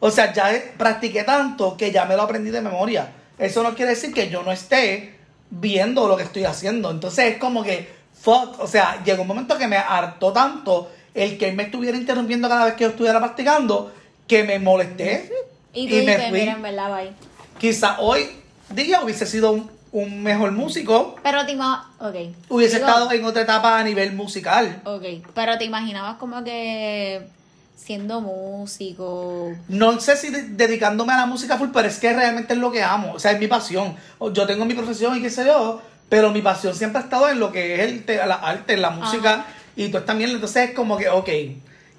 [0.00, 3.12] O sea, ya practiqué tanto que ya me lo aprendí de memoria.
[3.38, 5.18] Eso no quiere decir que yo no esté
[5.50, 6.90] viendo lo que estoy haciendo.
[6.90, 11.36] Entonces es como que, fuck, o sea, llegó un momento que me hartó tanto el
[11.36, 13.92] que él me estuviera interrumpiendo cada vez que yo estuviera practicando
[14.26, 15.30] que me molesté
[15.74, 16.40] Y tú y me fui.
[16.40, 17.31] mira, en verdad, bye.
[17.62, 18.28] Quizá hoy
[18.70, 22.16] día hubiese sido un, un mejor músico, Pero te imaginabas, ok.
[22.48, 24.82] hubiese Digo, estado en otra etapa a nivel musical.
[24.84, 27.22] Ok, pero te imaginabas como que
[27.76, 29.52] siendo músico.
[29.68, 32.72] No sé si de- dedicándome a la música full, pero es que realmente es lo
[32.72, 33.12] que amo.
[33.14, 33.94] O sea, es mi pasión.
[34.32, 37.38] Yo tengo mi profesión y qué sé yo, pero mi pasión siempre ha estado en
[37.38, 39.46] lo que es el te- la arte, la música Ajá.
[39.76, 40.30] y todo también.
[40.30, 41.28] Entonces es como que, ok.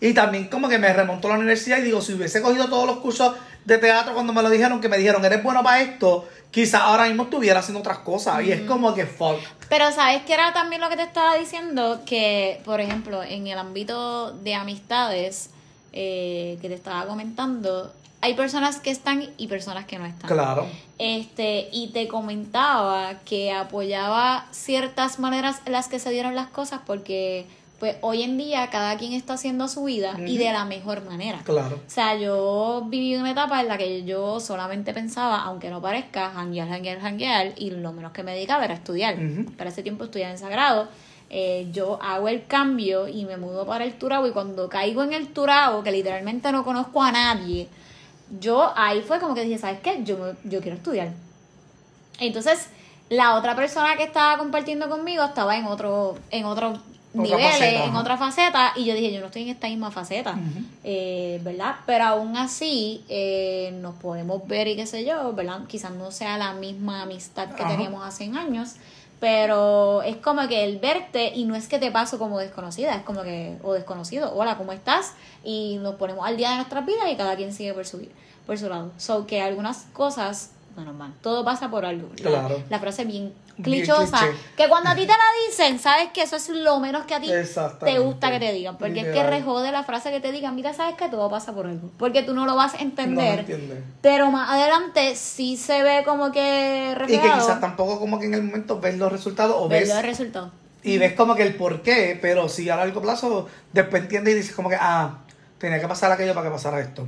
[0.01, 2.85] Y también como que me remonto a la universidad y digo, si hubiese cogido todos
[2.85, 6.27] los cursos de teatro cuando me lo dijeron, que me dijeron, eres bueno para esto,
[6.51, 8.43] quizás ahora mismo estuviera haciendo otras cosas.
[8.43, 9.39] Y es como que, fuck.
[9.69, 13.57] Pero sabes que era también lo que te estaba diciendo, que por ejemplo en el
[13.57, 15.49] ámbito de amistades
[15.93, 20.29] eh, que te estaba comentando, hay personas que están y personas que no están.
[20.29, 20.67] Claro.
[20.97, 26.81] Este, y te comentaba que apoyaba ciertas maneras en las que se dieron las cosas
[26.85, 27.47] porque
[27.83, 31.41] pues hoy en día cada quien está haciendo su vida y de la mejor manera.
[31.43, 31.81] Claro.
[31.85, 36.29] O sea, yo viví una etapa en la que yo solamente pensaba, aunque no parezca,
[36.29, 39.17] janguear, janguear, janguear, y lo menos que me dedicaba era estudiar.
[39.57, 40.87] Para ese tiempo estudiaba en Sagrado.
[41.29, 45.11] Eh, yo hago el cambio y me mudo para el Turabo, y cuando caigo en
[45.11, 47.67] el Turabo, que literalmente no conozco a nadie,
[48.39, 50.03] yo ahí fue como que dije, ¿sabes qué?
[50.05, 51.09] Yo, me- yo quiero estudiar.
[52.19, 52.69] Entonces,
[53.09, 56.79] la otra persona que estaba compartiendo conmigo estaba en otro, en otro
[57.13, 60.35] nivel, faceta, en otra faceta, y yo dije, yo no estoy en esta misma faceta,
[60.83, 61.75] eh, ¿verdad?
[61.85, 65.61] Pero aún así eh, nos podemos ver y qué sé yo, ¿verdad?
[65.67, 67.71] Quizás no sea la misma amistad que Ajá.
[67.71, 68.75] teníamos hace años,
[69.19, 73.03] pero es como que el verte y no es que te paso como desconocida, es
[73.03, 75.13] como que, o desconocido, hola, ¿cómo estás?
[75.45, 78.05] Y nos ponemos al día de nuestras vidas y cada quien sigue por su,
[78.45, 78.91] por su lado.
[78.97, 82.09] So que algunas cosas, bueno, man, todo pasa por algo.
[82.17, 82.63] La, Claro.
[82.69, 84.19] la frase bien clichosa,
[84.57, 87.19] que cuando a ti te la dicen, sabes que eso es lo menos que a
[87.21, 87.29] ti
[87.85, 90.73] te gusta que te digan, porque es que rejode la frase que te digan, mira,
[90.73, 93.39] sabes que todo pasa por algo, porque tú no lo vas a No entender.
[93.41, 93.77] entiendes.
[94.01, 96.39] Pero más adelante sí se ve como que
[96.91, 97.39] Y que reflejado.
[97.41, 100.51] quizás tampoco como que en el momento ves los resultados o ves verlo el resultado.
[100.81, 104.37] y ves como que el por qué, pero si a largo plazo después entiendes y
[104.37, 105.19] dices como que, ah,
[105.59, 107.07] tenía que pasar aquello para que pasara esto.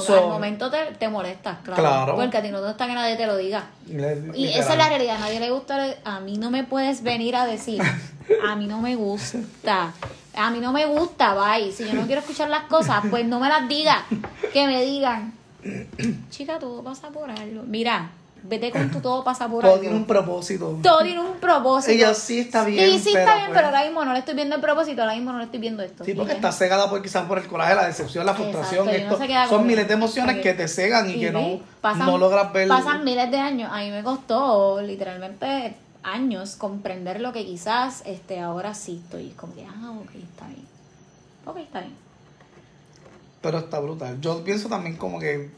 [0.00, 1.82] So- al momento te, te molestas, claro.
[1.82, 2.16] Claro.
[2.16, 3.64] Porque a ti no te gusta que nadie te lo diga.
[4.34, 7.36] Y esa es la realidad, a nadie le gusta, a mí no me puedes venir
[7.36, 7.80] a decir,
[8.46, 9.92] a mí no me gusta,
[10.34, 13.38] a mí no me gusta, bye, si yo no quiero escuchar las cosas, pues no
[13.40, 13.98] me las digas,
[14.52, 15.32] que me digan,
[16.30, 18.10] chica, todo pasa por algo, mira,
[18.44, 19.80] vete con tu todo pasa por Todo algo.
[19.80, 20.78] tiene un propósito.
[20.82, 21.92] Todo tiene un propósito.
[21.92, 24.12] Y yo, sí, está bien, Sí, sí pero está bien, pues- pero ahora mismo no
[24.12, 26.04] le estoy viendo el propósito, ahora mismo no le estoy viendo esto.
[26.04, 28.88] Sí, porque Y está cegada por quizás por el coraje, la decepción, la frustración.
[28.88, 29.48] Exacto, y esto.
[29.56, 32.68] Son miles de emociones que te cegan y, Y que no, pasan- no logras ver.
[32.68, 33.70] Pasan miles de años.
[33.72, 39.30] A mí me costó literalmente años comprender lo que quizás este ahora sí estoy.
[39.30, 40.66] Como que, ah, ok, está bien.
[41.46, 41.94] Ok, está bien.
[43.40, 44.20] Pero está brutal.
[44.20, 45.50] Yo pienso también como que.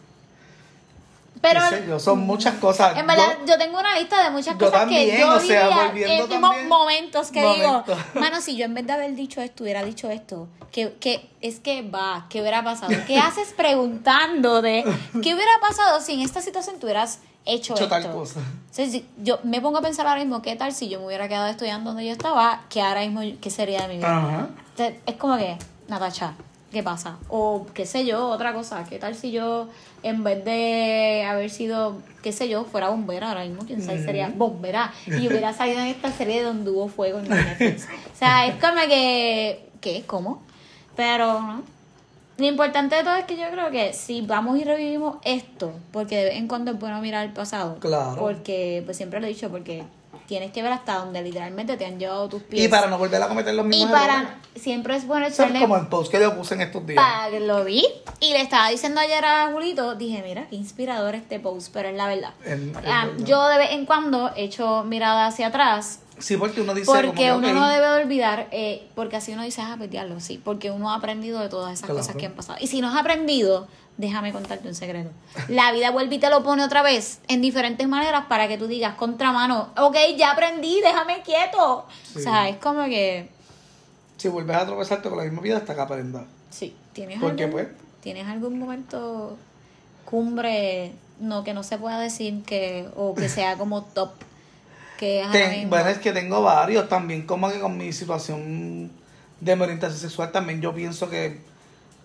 [1.49, 2.97] Pero qué sé yo, son muchas cosas.
[2.97, 5.69] en verdad, Yo- yo, tengo una lista de muchas cosas también, que yo o sea,
[5.89, 7.87] volviendo en también- momentos que Momentos.
[7.87, 11.31] digo, mano, si yo en vez de haber dicho esto hubiera dicho esto, que, que
[11.41, 12.93] es que va, ¿qué hubiera pasado?
[13.07, 14.83] ¿Qué haces preguntando de
[15.23, 17.89] qué hubiera pasado si en esta situación tú hubieras hecho, hecho esto?
[17.89, 18.41] tal cosa.
[18.73, 21.47] Si yo me pongo a pensar ahora mismo, ¿qué tal si yo me hubiera quedado
[21.49, 22.63] estudiando donde yo estaba?
[22.71, 24.17] ¿Qué ahora mismo, qué sería de mi vida?
[24.19, 24.49] Ajá.
[24.71, 26.35] Entonces, es como que, Natacha,
[26.75, 27.17] ¿qué pasa?
[27.29, 29.69] O qué sé yo, otra cosa, ¿qué tal si yo,
[30.03, 34.31] en vez de haber sido, qué sé yo, fuera bombera ahora mismo, quién sabe, sería
[34.35, 37.85] bombera, y hubiera salido en esta serie de donde hubo fuego en Netflix.
[38.13, 40.03] O sea, es como que, ¿qué?
[40.07, 40.43] ¿Cómo?
[40.97, 41.63] Pero, ¿no?
[42.37, 46.17] Lo importante de todo es que yo creo que si vamos y revivimos esto, porque
[46.17, 47.77] de vez en cuando es bueno mirar el pasado.
[47.79, 48.17] Claro.
[48.19, 49.85] Porque, pues siempre lo he dicho, porque
[50.27, 52.65] tienes que ver hasta donde literalmente te han llevado tus pies.
[52.65, 54.33] Y para no volver a cometer los Y mismos para errores.
[54.57, 56.97] siempre es bueno echarle como el post que yo puse en estos días.
[57.05, 57.85] para que lo vi
[58.21, 61.95] y le estaba diciendo ayer a Julito, dije, mira, qué inspirador este post, pero es
[61.95, 62.31] la verdad.
[62.47, 66.87] El- Ah, yo de vez en cuando echo mirada hacia atrás Sí, porque uno dice
[66.87, 69.91] como porque que, uno no debe de olvidar, eh, porque así uno dice, ah, pues
[69.91, 71.99] diablo, sí, porque uno ha aprendido de todas esas Claro.
[72.01, 72.59] cosas que han pasado.
[72.61, 75.11] Y si no has aprendido, déjame contarte un secreto.
[75.49, 78.67] La vida vuelve y te lo pone otra vez en diferentes maneras para que tú
[78.69, 81.87] digas, contramano, ok, ya aprendí, déjame quieto.
[82.05, 82.19] Sí.
[82.19, 83.29] O sea, es como que,
[84.17, 86.25] Si vuelves a tropezarte con la misma vida hasta que aprendas.
[86.51, 87.69] sí, ¿tienes, Porque, algún, pues.
[88.03, 89.37] ¿tienes algún momento
[90.05, 94.11] cumbre, no, que no se pueda decir que, o que sea como top?
[94.99, 98.91] Que es Ten- bueno, es que tengo varios también, como que con mi situación
[99.41, 101.41] de mi orientación sexual también yo pienso que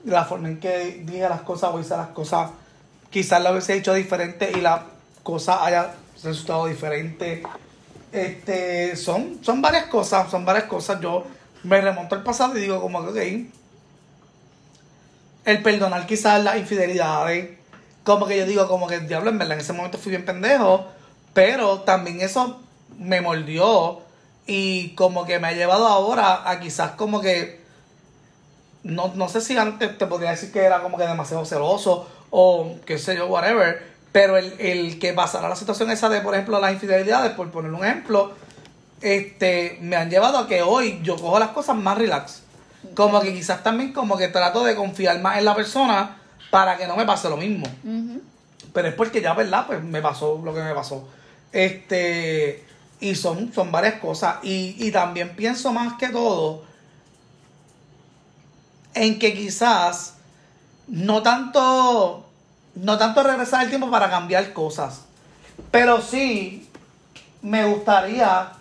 [0.06, 2.52] la forma en que dije las cosas o hice las cosas,
[3.10, 4.86] quizás la hubiese hecho diferente y la
[5.24, 5.92] cosa haya
[6.24, 7.44] resultado diferente.
[8.12, 11.00] Este, son, son varias cosas, son varias cosas.
[11.00, 11.26] Yo
[11.64, 13.50] me remonto al pasado y digo como que, ok,
[15.46, 17.58] el perdonar quizás las infidelidades,
[18.04, 20.88] como que yo digo como que diablo, en verdad en ese momento fui bien pendejo,
[21.34, 22.60] pero también eso
[23.00, 24.02] me mordió
[24.46, 27.60] y como que me ha llevado ahora a quizás como que
[28.84, 32.76] no, no sé si antes te podría decir que era como que demasiado celoso o
[32.86, 36.60] qué sé yo, whatever, pero el, el que pasara la situación esa de, por ejemplo,
[36.60, 38.34] las infidelidades, por poner un ejemplo,
[39.02, 42.44] este, me han llevado a que hoy yo cojo las cosas más relax.
[42.96, 46.18] Como que quizás también como que trato de confiar más en la persona
[46.50, 47.68] para que no me pase lo mismo.
[48.74, 49.66] Pero es porque ya, ¿verdad?
[49.68, 51.08] Pues me pasó lo que me pasó.
[51.52, 52.64] Este,
[53.00, 54.38] y son, son varias cosas.
[54.44, 56.64] Y, y también pienso más que todo
[58.94, 60.16] en que quizás
[60.88, 62.26] no tanto,
[62.76, 65.02] no tanto regresar el tiempo para cambiar cosas.
[65.72, 66.70] Pero sí
[67.42, 68.52] me gustaría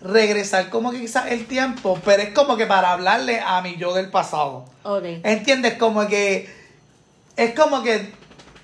[0.00, 3.94] regresar como que quizás el tiempo, pero es como que para hablarle a mi yo
[3.94, 4.64] del pasado.
[4.82, 5.04] Ok.
[5.22, 5.74] ¿Entiendes?
[5.74, 6.52] Como que
[7.36, 8.12] es como que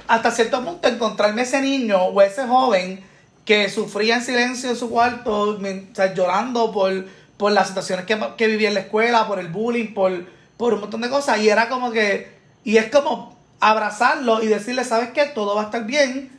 [0.07, 3.05] hasta cierto punto encontrarme ese niño o ese joven
[3.49, 5.59] que sufría en silencio en su cuarto, o
[5.95, 7.07] sea, llorando por,
[7.39, 10.27] por las situaciones que, que vivía en la escuela, por el bullying, por,
[10.59, 11.39] por un montón de cosas.
[11.41, 12.31] Y era como que,
[12.63, 15.25] y es como abrazarlo y decirle, ¿sabes qué?
[15.25, 16.31] Todo va a estar bien.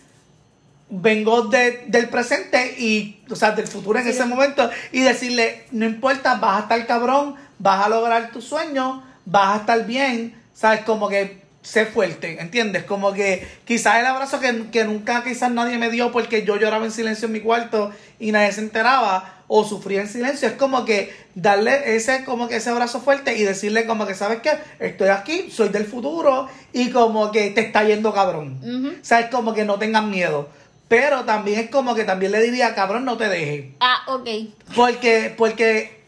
[0.92, 4.12] Vengo de- del presente y, o sea, del futuro en Sí.
[4.12, 9.02] ese momento y decirle, no importa, vas a estar cabrón, vas a lograr tus sueños,
[9.26, 10.82] vas a estar bien, ¿sabes?
[10.82, 12.84] Como que sé fuerte, ¿entiendes?
[12.84, 16.86] Como que quizás el abrazo que, que nunca quizás nadie me dio porque yo lloraba
[16.86, 20.86] en silencio en mi cuarto y nadie se enteraba o sufría en silencio, es como
[20.86, 24.52] que darle ese como que ese abrazo fuerte y decirle como que, ¿sabes qué?
[24.80, 28.60] Estoy aquí, soy del futuro y como que te está yendo cabrón.
[28.62, 28.98] Ujú.
[29.02, 29.28] ¿Sabes?
[29.32, 30.50] Como que no tengan miedo.
[30.88, 33.66] Pero también es como que también le diría, cabrón, no te dejes.
[33.80, 34.30] Ah, ok.
[34.76, 36.04] Porque, porque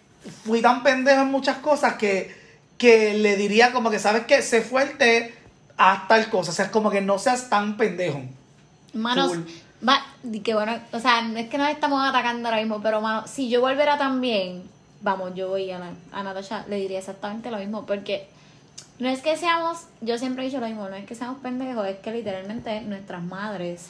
[0.46, 2.36] fui tan pendejo en muchas cosas que,
[2.78, 4.44] que le diría como que, ¿sabes qué?
[4.44, 5.34] Sé fuerte
[5.78, 6.52] haz tal cosa.
[6.52, 8.22] O sea, es como que no seas tan pendejo.
[8.94, 9.34] Manos,
[9.88, 10.06] va,
[10.44, 13.50] que bueno, o sea, no es que nos estamos atacando ahora mismo, pero mano, si
[13.50, 14.64] yo volviera también,
[15.02, 15.80] vamos, yo voy a,
[16.12, 18.28] a Natasha, le diría exactamente lo mismo, porque
[19.00, 21.88] no es que seamos, yo siempre he dicho lo mismo, no es que seamos pendejos,
[21.88, 23.90] es que literalmente nuestras madres,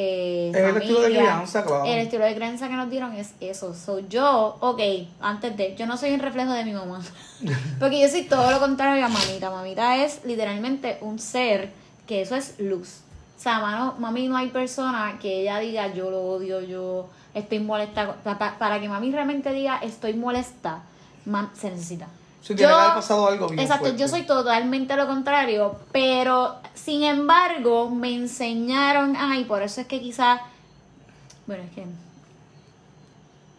[0.00, 1.84] eh, el estilo de crianza, claro.
[1.84, 3.74] el estilo de crianza que nos dieron es eso.
[3.74, 4.80] So, yo, ok,
[5.20, 7.00] antes de, yo no soy un reflejo de mi mamá.
[7.80, 9.50] Porque yo soy todo lo contrario a mamita.
[9.50, 11.70] Mamita es literalmente un ser
[12.06, 13.00] que eso es luz.
[13.36, 17.58] O sea, mano, mami, no hay persona que ella diga yo lo odio, yo estoy
[17.58, 18.14] molesta.
[18.22, 20.82] Pa- pa- Para que mami realmente diga estoy molesta,
[21.26, 22.06] mam- se necesita.
[22.40, 24.00] Si tiene que haber pasado algo bien Exacto, fuerte.
[24.00, 30.00] yo soy totalmente lo contrario, pero sin embargo me enseñaron, ay, por eso es que
[30.00, 30.40] quizás,
[31.46, 31.84] bueno, es que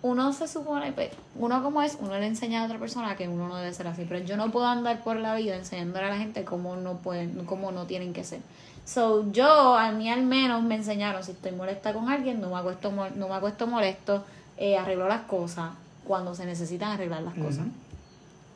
[0.01, 3.49] uno se supone, pues, uno como es, uno le enseña a otra persona que uno
[3.49, 6.17] no debe ser así, pero yo no puedo andar por la vida enseñándole a la
[6.17, 8.39] gente cómo no pueden, cómo no tienen que ser.
[8.85, 12.57] So, yo, a mí al menos me enseñaron, si estoy molesta con alguien, no me
[12.57, 14.23] acuesto, no me acuesto molesto,
[14.57, 15.71] eh, arreglo las cosas
[16.07, 17.67] cuando se necesitan arreglar las cosas.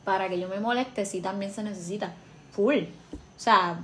[0.04, 2.12] Para que yo me moleste, sí también se necesita.
[2.52, 2.84] Full.
[3.36, 3.80] O sea,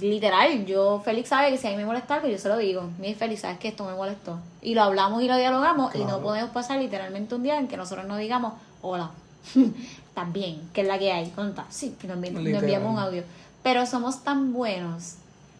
[0.00, 2.88] literal, yo, Félix sabe que si a mí me molesta algo, yo se lo digo.
[2.98, 4.38] Mi Félix, sabes que esto me molestó.
[4.62, 7.76] Y lo hablamos y lo dialogamos y no podemos pasar literalmente un día en que
[7.76, 9.10] nosotros no digamos, hola,
[10.32, 11.66] bien, que es la que hay, ¿cómo estás?
[11.68, 13.24] Sí, que nos, nos enviamos un audio.
[13.62, 15.16] Pero somos tan buenos.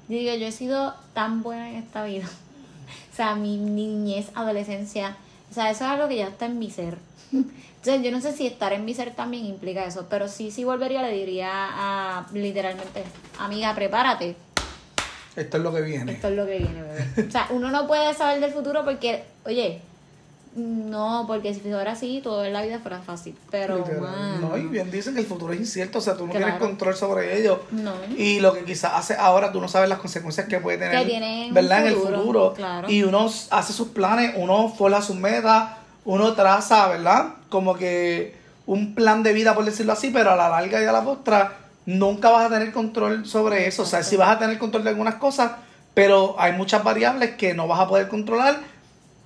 [0.09, 2.29] Yo digo, yo he sido tan buena en esta vida.
[3.13, 5.17] O sea, mi niñez, adolescencia,
[5.49, 6.99] o sea, eso es algo que ya está en mi ser.
[7.85, 10.65] Entonces, yo no sé si estar en mi ser también implica eso, pero sí, sí
[10.65, 13.05] volvería, le diría a, literalmente,
[13.39, 14.37] amiga, prepárate,
[15.37, 16.13] Esto es lo que viene.
[16.13, 17.29] esto es lo que viene, bebé.
[17.29, 19.83] O sea, uno no puede saber del futuro porque, oye,
[20.57, 23.37] No, porque si fuera así, todo en la vida fuera fácil.
[23.51, 24.41] Pero, Literal.
[24.41, 26.95] No, y bien dicen que el futuro es incierto, o sea, tú no tienes control
[26.95, 27.65] sobre ello.
[27.73, 27.93] No.
[28.17, 31.05] Y lo que quizás hace ahora, tú no sabes las consecuencias que puede tener, Que
[31.11, 31.81] tiene en ¿verdad?
[31.81, 32.53] En el futuro, futuro.
[32.55, 32.89] claro.
[32.89, 35.73] Y uno hace sus planes, uno forja sus metas,
[36.05, 37.35] uno traza, ¿verdad?
[37.55, 38.35] Como que
[38.67, 41.57] un plan de vida, por decirlo así, pero a la larga y a la postra
[41.87, 43.83] nunca vas a tener control sobre eso.
[43.83, 45.53] O sea, sí vas a tener control de algunas cosas,
[45.95, 48.57] pero hay muchas variables que no vas a poder controlar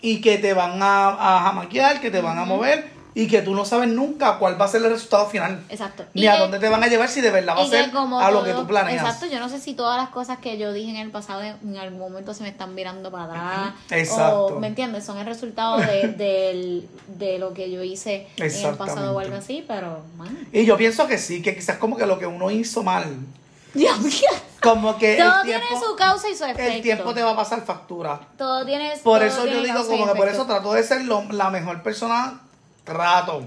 [0.03, 3.53] y que te van a, a jamaquear, que te van a mover y que tú
[3.53, 5.61] no sabes nunca cuál va a ser el resultado final.
[5.71, 6.05] Exacto.
[6.15, 7.91] Ni Y a que- dónde te van a llevar si de verdad va a ser
[7.91, 9.03] como a lo que tú planeas.
[9.03, 11.77] Exacto, yo no sé si todas las cosas que yo dije en el pasado en
[11.77, 13.75] algún momento se me están mirando para atrás.
[13.91, 14.47] Exacto.
[14.47, 15.05] O, ¿me entiendes?
[15.05, 19.35] Son el resultado de, del- de lo que yo hice en el pasado o algo
[19.37, 20.47] así, pero, man.
[20.53, 23.05] Y yo pienso que sí, que quizás como que lo que uno hizo mal,
[23.75, 24.13] Dios mío.
[24.63, 26.63] como que Todo el tiempo, tiene su causa y su efecto.
[26.73, 28.21] el tiempo te va a pasar factura.
[28.39, 31.25] Todo tiene Por todo eso yo digo como que por eso trato de ser lo-
[31.33, 32.41] la mejor persona,
[32.89, 33.45] trato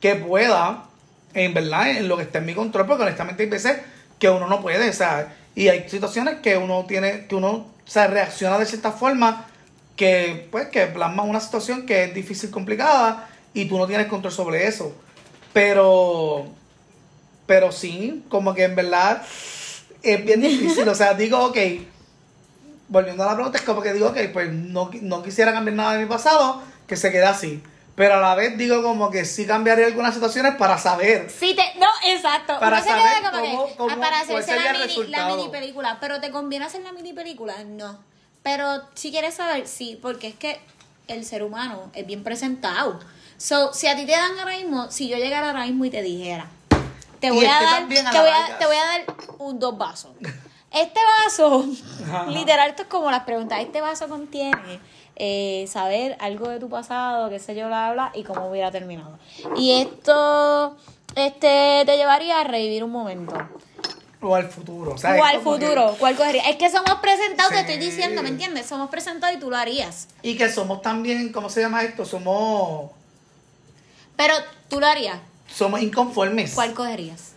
[0.00, 0.86] que pueda,
[1.34, 3.78] en verdad, en lo que esté en mi control, porque honestamente hay veces
[4.18, 8.06] que uno no puede, o sea, y hay situaciones que uno tiene, que uno se
[8.06, 9.46] reacciona de cierta forma
[9.96, 14.32] que, pues, que plasma una situación que es difícil, complicada, y tú no tienes control
[14.32, 14.94] sobre eso.
[15.52, 16.46] Pero,
[17.46, 19.22] pero sí, como que en verdad
[20.02, 21.58] es bien difícil, o sea, digo, ok,
[22.88, 25.94] volviendo a la pregunta, es como que digo, ok, pues no, no quisiera cambiar nada
[25.94, 27.62] de mi pasado, que se quede así.
[27.94, 31.28] Pero a la vez digo como que sí cambiaría algunas situaciones para saber.
[31.30, 32.58] Sí, te, no, exacto.
[32.58, 35.26] Para Uno se saber queda como que, cómo- cómo- ah, para hacerse la mini, la
[35.26, 35.98] mini película.
[36.00, 37.54] Pero ¿te conviene hacer la mini película?
[37.64, 37.98] No.
[38.42, 40.58] Pero si quieres saber, sí, porque es que
[41.08, 42.98] el ser humano es bien presentado.
[43.36, 46.00] So, si a ti te dan ahora mismo, si yo llegara ahora mismo y te
[46.02, 46.46] dijera,
[47.20, 48.58] te voy a este dar, a te voy a, larga.
[48.58, 49.04] te voy a dar
[49.38, 50.12] un dos vasos.
[50.70, 51.66] Este vaso,
[52.08, 52.26] Ajá.
[52.30, 53.60] literal, esto es como las preguntas.
[53.60, 54.80] Este vaso contiene
[55.16, 58.70] eh, saber algo de tu pasado, qué sé yo, bla, bla, bla, y cómo hubiera
[58.70, 59.18] terminado.
[59.56, 60.76] Y esto
[61.14, 63.34] este te llevaría a revivir un momento.
[64.24, 64.96] O al futuro.
[64.96, 66.42] Sea, o al que- futuro, ¿cuál cogería?
[66.48, 68.66] Es que somos presentados, te estoy diciendo, ¿me entiendes?
[68.66, 70.08] Somos presentados y tú lo harías.
[70.22, 72.04] y que somos también, ¿cómo se llama esto?
[72.04, 72.90] Somos,
[74.16, 74.34] Pero
[74.68, 75.18] tú lo harías.
[75.52, 76.54] somos inconformes.
[76.54, 77.32] ¿Cuál cogerías?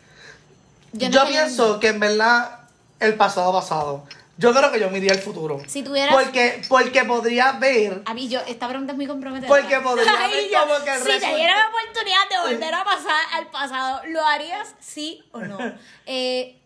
[0.93, 2.59] Yo, no sé- pienso que en verdad
[2.99, 4.03] el pasado pasado.
[4.37, 5.61] Yo creo que yo me iría al futuro.
[5.65, 8.01] Si tuvieras- Porque, porque podría ver.
[8.05, 9.47] A mí yo, esta pregunta es muy comprometida.
[9.47, 12.73] Porque podría Ay, yo, como que el Si te resulta- dieran la oportunidad de volver
[12.73, 15.57] a pasar al pasado, ¿lo harías sí o no?
[16.05, 16.57] Eh,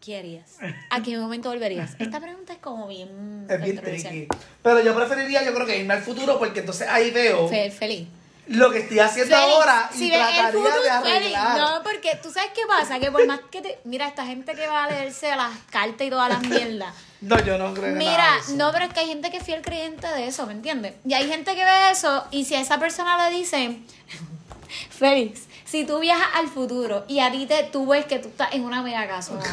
[0.00, 0.56] ¿Qué harías?
[0.90, 1.96] ¿A qué momento volverías?
[1.98, 3.46] Esta pregunta es como bien...
[3.50, 4.28] Es bien tricky.
[4.62, 8.06] Pero yo preferiría, yo creo que irme al futuro porque entonces ahí veo Fe- feliz.
[8.48, 11.58] Lo que estoy haciendo ahora y si trataría futuro, de Félix, arreglar.
[11.58, 13.78] No, porque tú sabes qué pasa, que por más que te...
[13.84, 16.94] Mira, esta gente que va a leerse las cartas y todas las mierdas.
[17.20, 18.52] No, yo no creo Mira, nada de eso.
[18.54, 20.94] no, pero es que hay gente que es fiel creyente de eso, ¿me entiendes?
[21.04, 23.84] Y hay gente que ve eso y si a esa persona le dicen,
[24.90, 28.52] Félix, si tú viajas al futuro y a ti te, tú ves que tú estás
[28.54, 29.44] en una mega casona,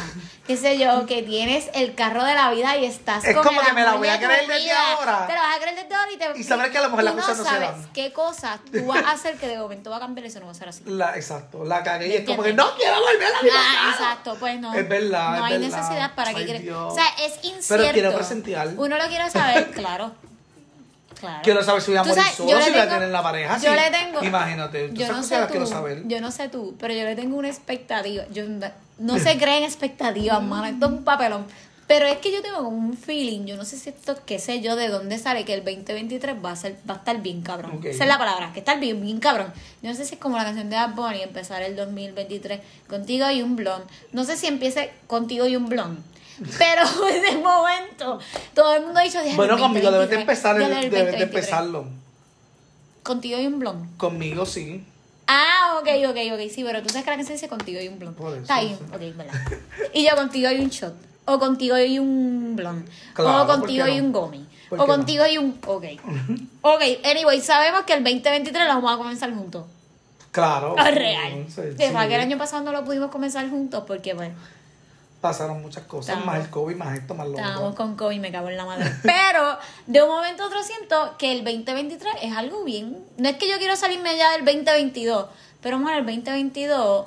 [0.46, 3.60] qué sé yo, que tienes el carro de la vida y estás Es con como
[3.60, 5.26] el que me la voy de a creer desde vida, ahora.
[5.26, 6.38] Te lo vas a creer desde ahora y te...
[6.40, 7.92] Y saber que a lo mejor tú las no cosas no se sabes dan.
[7.92, 10.52] qué cosas tú vas a hacer que de momento va a cambiar eso no va
[10.52, 10.82] a ser así.
[10.86, 13.52] La, exacto, la cagué y ¿Me es como que no quiero volver a mi Ah,
[13.52, 13.90] pasado.
[13.90, 14.72] exacto, pues no.
[14.74, 15.76] Es verdad, No es hay verdad.
[15.78, 16.58] necesidad para que Ay.
[16.62, 16.92] Dios.
[16.92, 17.66] O sea, es incierto.
[17.82, 18.68] Pero quiero presentear.
[18.76, 20.12] Uno lo quiere saber, claro.
[21.20, 21.40] Claro.
[21.42, 23.58] Quiero saber si voy a morir sabes, solo, si voy a tener la pareja.
[23.58, 23.76] Yo sí.
[23.80, 24.22] le tengo.
[24.22, 25.46] Imagínate, Yo no sé tú.
[25.50, 26.02] quiero saber.
[26.06, 28.24] Yo no sé tú, pero yo le tengo una expectativa.
[28.32, 28.44] Yo
[28.98, 30.66] no- se creen expectativas, mano.
[30.66, 31.46] Esto es un papelón.
[31.86, 34.60] Pero es que yo tengo como un feeling, yo no sé si esto, qué sé
[34.60, 37.80] yo, de dónde sale, que el 2023 va a ser, va a estar bien cabrón.
[37.84, 39.52] Esa es la palabra, que estar bien, bien cabrón.
[39.82, 43.30] Yo no sé si es como la canción de Bad Bunny, empezar el 2023 contigo
[43.30, 43.84] y un blond.
[44.10, 46.00] No sé si empiece contigo y un blond.
[46.58, 48.18] Pero en ese momento,
[48.54, 50.90] todo el mundo ha dicho, "Diablo, Bueno, el conmigo debes de 2023, empezar, el- debes
[50.90, 51.22] de 2023".
[51.22, 51.86] empezarlo.
[53.02, 53.96] Contigo y un blond.
[53.96, 54.84] Conmigo sí.
[55.28, 57.98] Ah, ok, ok, ok, sí, pero tú sabes que la canción dice contigo y un
[58.02, 58.84] eso, Está ahí, sí.
[58.92, 59.34] ok, verdad.
[59.92, 60.94] Y yo contigo y un shot.
[61.24, 62.88] O contigo y un blond.
[63.14, 64.06] Claro, o contigo ¿por qué y no?
[64.06, 64.46] un gomi.
[64.68, 64.96] ¿Por O qué no?
[64.96, 65.58] contigo y un.
[65.66, 65.84] Ok.
[66.62, 69.64] Ok, anyway, sabemos que el 2023 lo vamos a comenzar juntos.
[70.32, 70.74] Claro.
[70.76, 71.46] Real.
[71.48, 71.76] Sí, De sí.
[71.78, 74.34] verdad que el año pasado no lo pudimos comenzar juntos porque, bueno,
[75.26, 77.76] Pasaron muchas cosas, Estábamos- más el COVID, más esto, más lo estábamos otro.
[77.84, 78.90] con COVID, me cago en la madre.
[79.02, 83.04] Pero de un momento a otro siento que el 2023 es algo bien.
[83.18, 85.26] No es que yo quiero salirme ya del 2022,
[85.60, 87.06] pero bueno, el 2022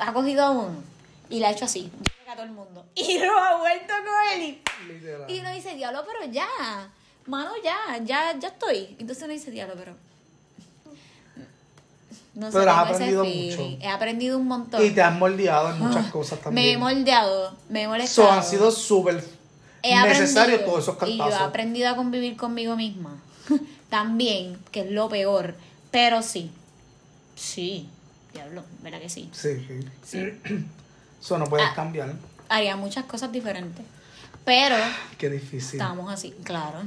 [0.00, 0.82] ha cogido a uno
[1.30, 1.90] y la ha hecho así.
[2.28, 2.84] A todo el mundo.
[2.96, 4.42] Y lo ha vuelto con él.
[5.28, 5.32] y-.
[5.34, 6.48] Y uno dice, diablo, pero ya.
[7.26, 8.96] Mano, ya, ya, ya estoy.
[8.98, 9.94] Entonces uno dice, diablo, pero.
[12.34, 13.24] No sé, Pero has tengo ese aprendido
[13.64, 13.78] mucho.
[13.80, 14.84] He aprendido un montón.
[14.84, 16.80] Y te has moldeado en muchas Ah, cosas Me he también.
[16.80, 18.28] moldeado, me he molestado.
[18.28, 19.22] Eso han sido súper
[19.82, 21.46] necesarios todos esos Y yo he cantazos.
[21.48, 23.16] aprendido a convivir conmigo misma.
[23.90, 25.54] también, que es lo peor.
[25.92, 26.50] Pero sí,
[27.36, 27.88] sí,
[28.32, 29.28] diablo, ¿verdad que sí?
[29.32, 29.64] Sí,
[30.04, 30.32] sí.
[31.22, 31.74] Eso no puedes Ah.
[31.74, 32.12] cambiar.
[32.48, 33.84] Haría muchas cosas diferentes.
[34.44, 34.76] Pero
[35.18, 35.80] Qué difícil.
[35.80, 36.80] estamos así, claro.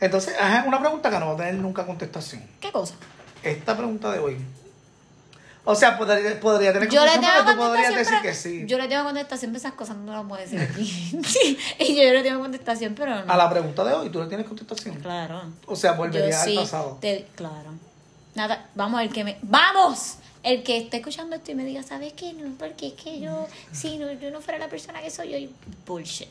[0.00, 0.34] Entonces,
[0.66, 2.42] una pregunta que no va a tener nunca contestación.
[2.60, 2.94] ¿Qué cosa?
[3.42, 4.36] Esta pregunta de hoy.
[5.70, 8.64] O sea, podría, podría tener Yo le tengo pero tú podrías decir que sí.
[8.66, 11.16] yo le tengo contestación, pero esas cosas no las puedo decir aquí.
[11.78, 13.32] Y yo le tengo contestación, pero no.
[13.32, 14.96] A la pregunta de hoy, tú le tienes contestación.
[14.96, 15.42] Claro.
[15.66, 16.98] O sea, volvería Yo al sí, pasado.
[17.00, 17.72] te- claro.
[18.34, 19.36] Nada, vamos, el que me.
[19.42, 20.14] ¡Vamos!
[20.42, 22.32] El que esté escuchando esto y me diga, ¿sabes qué?
[22.32, 25.48] No, porque es que yo, si no, yo no fuera la persona que soy, yo.
[25.86, 26.28] Bullshit.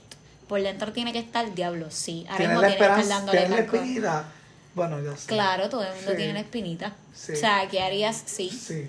[0.47, 2.25] Por dentro tiene que estar el diablo, sí.
[2.29, 4.25] Ahora mismo tiene que estar dándole la espinita.
[4.73, 5.27] Bueno, ya sé.
[5.27, 6.17] Claro, todo el mundo Sí.
[6.17, 6.93] tiene la espinita.
[7.13, 7.33] Sí.
[7.33, 8.23] O sea, ¿qué harías?
[8.25, 8.49] Sí.
[8.49, 8.87] Sí.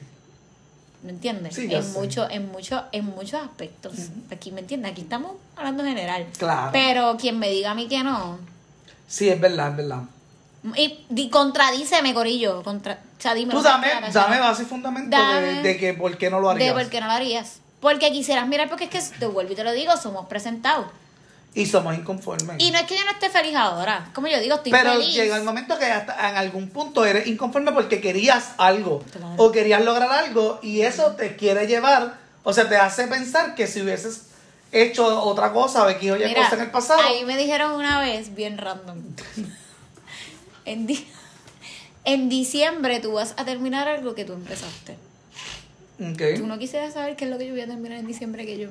[1.02, 1.54] ¿Me entiendes?
[1.54, 3.94] Sí, en, mucho, en, mucho, en muchos aspectos.
[4.30, 4.92] Aquí, ¿me entiendes?
[4.92, 6.26] Aquí estamos hablando general.
[6.38, 6.70] Claro.
[6.72, 8.38] Pero quien me diga a mí que no.
[9.08, 10.02] Sí, es verdad, es verdad.
[10.76, 12.62] Y, di- contradíceme, Corillo.
[12.62, 13.54] Contra, o sea, dime.
[13.54, 15.62] Tú dame, dame base y fundamento de, Dame.
[15.62, 16.68] de que por qué no lo harías.
[16.74, 17.60] De por qué no lo harías.
[17.80, 20.86] Porque quisieras mirar, porque es que, te vuelvo y te lo digo, somos presentados.
[21.52, 22.56] Y somos inconformes.
[22.60, 24.08] Y no es que yo no esté feliz ahora.
[24.14, 25.12] Como yo digo, estoy Pero feliz.
[25.14, 29.34] llega el momento que hasta en algún punto eres inconforme porque querías algo Claro.
[29.36, 33.66] o querías lograr algo y eso te quiere llevar, o sea, te hace pensar que
[33.66, 34.26] si hubieses
[34.70, 37.98] hecho otra cosa o X o Y cosa en el pasado, Ahí me dijeron una
[38.00, 38.98] vez, bien random.
[40.64, 41.06] en, di-
[42.04, 44.96] en diciembre tú vas a terminar algo que tú empezaste.
[46.00, 48.46] ok, Tú no quisieras saber qué es lo que yo voy a terminar en diciembre
[48.46, 48.68] que yo.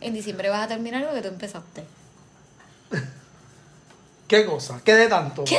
[0.00, 1.84] En diciembre vas a terminar algo que tú empezaste.
[4.28, 4.80] ¿qué cosa?
[4.84, 5.44] ¿Qué de tanto?
[5.44, 5.58] ¿Qué?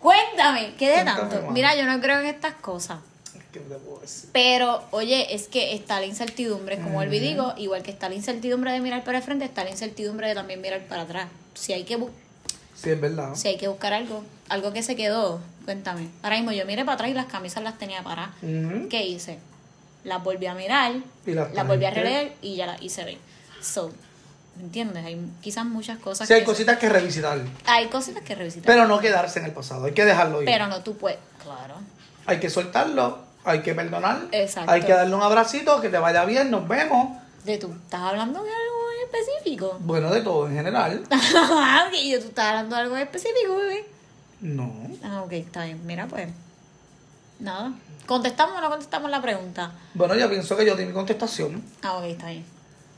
[0.00, 1.42] Cuéntame, ¿qué de Cuéntame tanto?
[1.46, 1.52] más.
[1.52, 2.98] Mira, yo no creo en estas cosas.
[3.52, 4.28] ¿Qué te puedo decir?
[4.32, 7.18] Pero, oye, es que está la incertidumbre, como el Ujú.
[7.18, 10.34] digo, igual que está la incertidumbre de mirar para el frente, está la incertidumbre de
[10.34, 11.28] también mirar para atrás.
[11.54, 12.10] Si hay que, bu-
[12.74, 13.34] Sí, es verdad.
[13.34, 16.08] si hay que buscar algo, algo que se quedó, cuéntame.
[16.22, 18.30] Ahora mismo yo miré para atrás y las camisas las tenía paradas.
[18.42, 18.88] Ujú.
[18.88, 19.38] ¿Qué hice?
[20.04, 20.92] Las volví a mirar,
[21.26, 23.18] Y las las volví a releer y ya las hice ver.
[23.60, 23.90] So,
[24.56, 25.04] ¿me entiendes?
[25.04, 26.46] Hay quizás muchas cosas Sí, hay que...
[26.46, 28.66] cositas que revisitar, hay cositas que revisitar.
[28.66, 30.46] pero no quedarse en el pasado, hay que dejarlo ir.
[30.46, 31.74] Pero no tú puedes, claro.
[32.26, 34.70] Hay que soltarlo, hay que perdonar, Exacto.
[34.70, 37.16] hay que darle un abracito, que te vaya bien, nos vemos.
[37.44, 39.76] De tú, ¿estás hablando de algo en específico?
[39.80, 41.02] Bueno, de todo en general.
[41.10, 43.86] Ah, ok, yo tú estás hablando de algo en específico, bebé.
[44.40, 44.72] No.
[45.02, 45.80] Ah, ok, está bien.
[45.86, 46.28] Mira, pues.
[47.40, 47.72] Nada.
[48.06, 49.72] ¿Contestamos o no contestamos la pregunta?
[49.94, 51.62] Bueno, yo pienso que yo di mi contestación.
[51.82, 52.44] Ah, ok, está bien.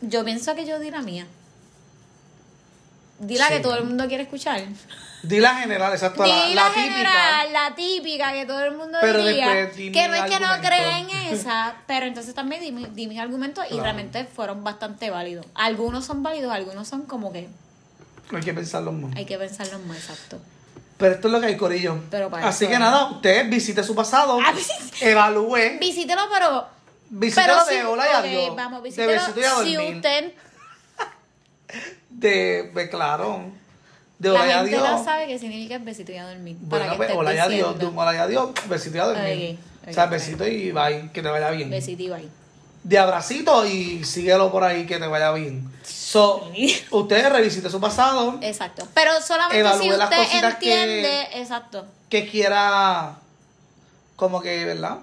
[0.00, 1.26] Yo pienso que yo di la mía.
[3.18, 3.54] Di la Sí.
[3.54, 4.62] que todo el mundo quiere escuchar.
[5.22, 6.92] Di la general, exacto, la, Di la la, típica.
[6.94, 9.48] general, la típica que todo el mundo Pero diría.
[9.50, 12.86] después di que no es que no creen en esa, pero entonces también di, mi-
[12.86, 15.44] di mis argumentos y realmente fueron bastante válidos.
[15.54, 17.48] Algunos son válidos, algunos son como que
[18.32, 19.14] Hay que pensarlo más.
[19.14, 20.38] hay que pensarlo más exacto.
[20.96, 21.98] Pero esto es lo que hay, Corillo.
[22.10, 24.54] Pero para Así eso que nada, usted visite su pasado, Ah,
[25.02, 26.66] evalúe, Visítelo, pero
[27.18, 28.56] Pero de si- hola y ok, adiós.
[28.56, 29.96] Vamos, de besito y a Si dormir.
[29.96, 30.32] usted,
[32.08, 33.44] De, de claro.
[34.18, 34.90] De la hola y gente adiós.
[34.98, 36.56] no sabe qué significa besito y a dormir.
[36.60, 37.76] Bueno, para pues, hola y adiós.
[37.82, 39.58] un hola y adiós, besito y a dormir.
[39.88, 41.70] O sea, besito y bye, que te vaya bien.
[41.70, 42.28] Besito y bye.
[42.82, 45.70] De abracito y síguelo por ahí, que te vaya bien.
[45.84, 46.50] So,
[46.90, 48.86] usted revisite su pasado, Exacto.
[48.94, 51.86] Pero solamente si usted que- entiende, exacto.
[52.08, 53.16] que quiera,
[54.16, 54.98] como que, ¿verdad?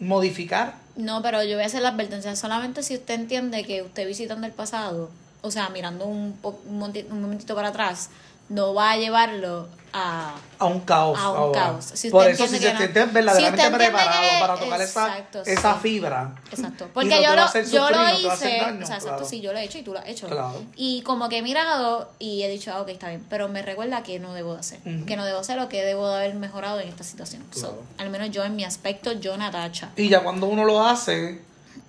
[0.00, 0.74] Modificar.
[0.96, 2.34] No, pero yo voy a hacer la advertencia.
[2.36, 5.10] Solamente si usted entiende que usted visitando el pasado,
[5.42, 8.10] o sea, mirando un, po- un, momentito para atrás,
[8.48, 11.18] no va a llevarlo a, a un caos.
[11.18, 11.60] A un ahora.
[11.60, 11.84] caos.
[11.94, 14.80] Si Por eso, si se no- siente verdaderamente si usted entiende preparado que- para tocar
[14.82, 15.80] esa, exacto, esa sí.
[15.82, 16.34] fibra.
[16.52, 16.88] Exacto.
[16.92, 18.58] Porque no yo lo, hacer yo sufrir, lo no hice.
[18.58, 19.24] daño, o sea, exacto, claro.
[19.24, 20.26] sí, yo lo he hecho y tú lo has hecho.
[20.26, 20.62] Claro.
[20.76, 23.24] Y como que he mirado y he dicho, ah, ok, está bien.
[23.30, 24.80] Pero me recuerda que no debo de hacer.
[25.06, 27.42] Que no debo hacer lo que debo de haber mejorado en esta situación.
[27.52, 29.90] So, al menos yo en mi aspecto, yo Natacha.
[29.96, 31.40] Y ya cuando uno lo hace,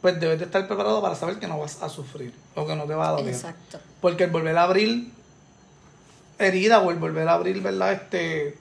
[0.01, 2.85] pues debes de estar preparado para saber que no vas a sufrir o que no
[2.85, 3.33] te va a doler.
[3.33, 3.79] Exacto.
[3.99, 5.11] Porque el volver a abrir
[6.39, 7.93] herida o el volver a abrir, ¿verdad?
[7.93, 8.57] Este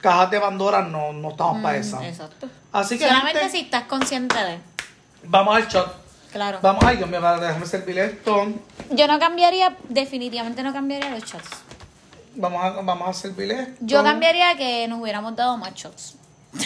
[0.00, 2.06] cajas de Pandora no, no estamos para Mm, esa.
[2.08, 2.48] Exacto.
[2.72, 4.58] Así que Solamente gente, si estás consciente de.
[5.24, 6.04] vamos al shot.
[6.32, 6.58] Claro.
[6.62, 8.48] Vamos, ay Dios mío, déjame servir esto.
[8.90, 11.48] Yo no cambiaría, definitivamente no cambiaría los shots.
[12.34, 13.74] Vamos a, vamos a servir esto.
[13.80, 16.16] Yo cambiaría que nos hubiéramos dado más shots.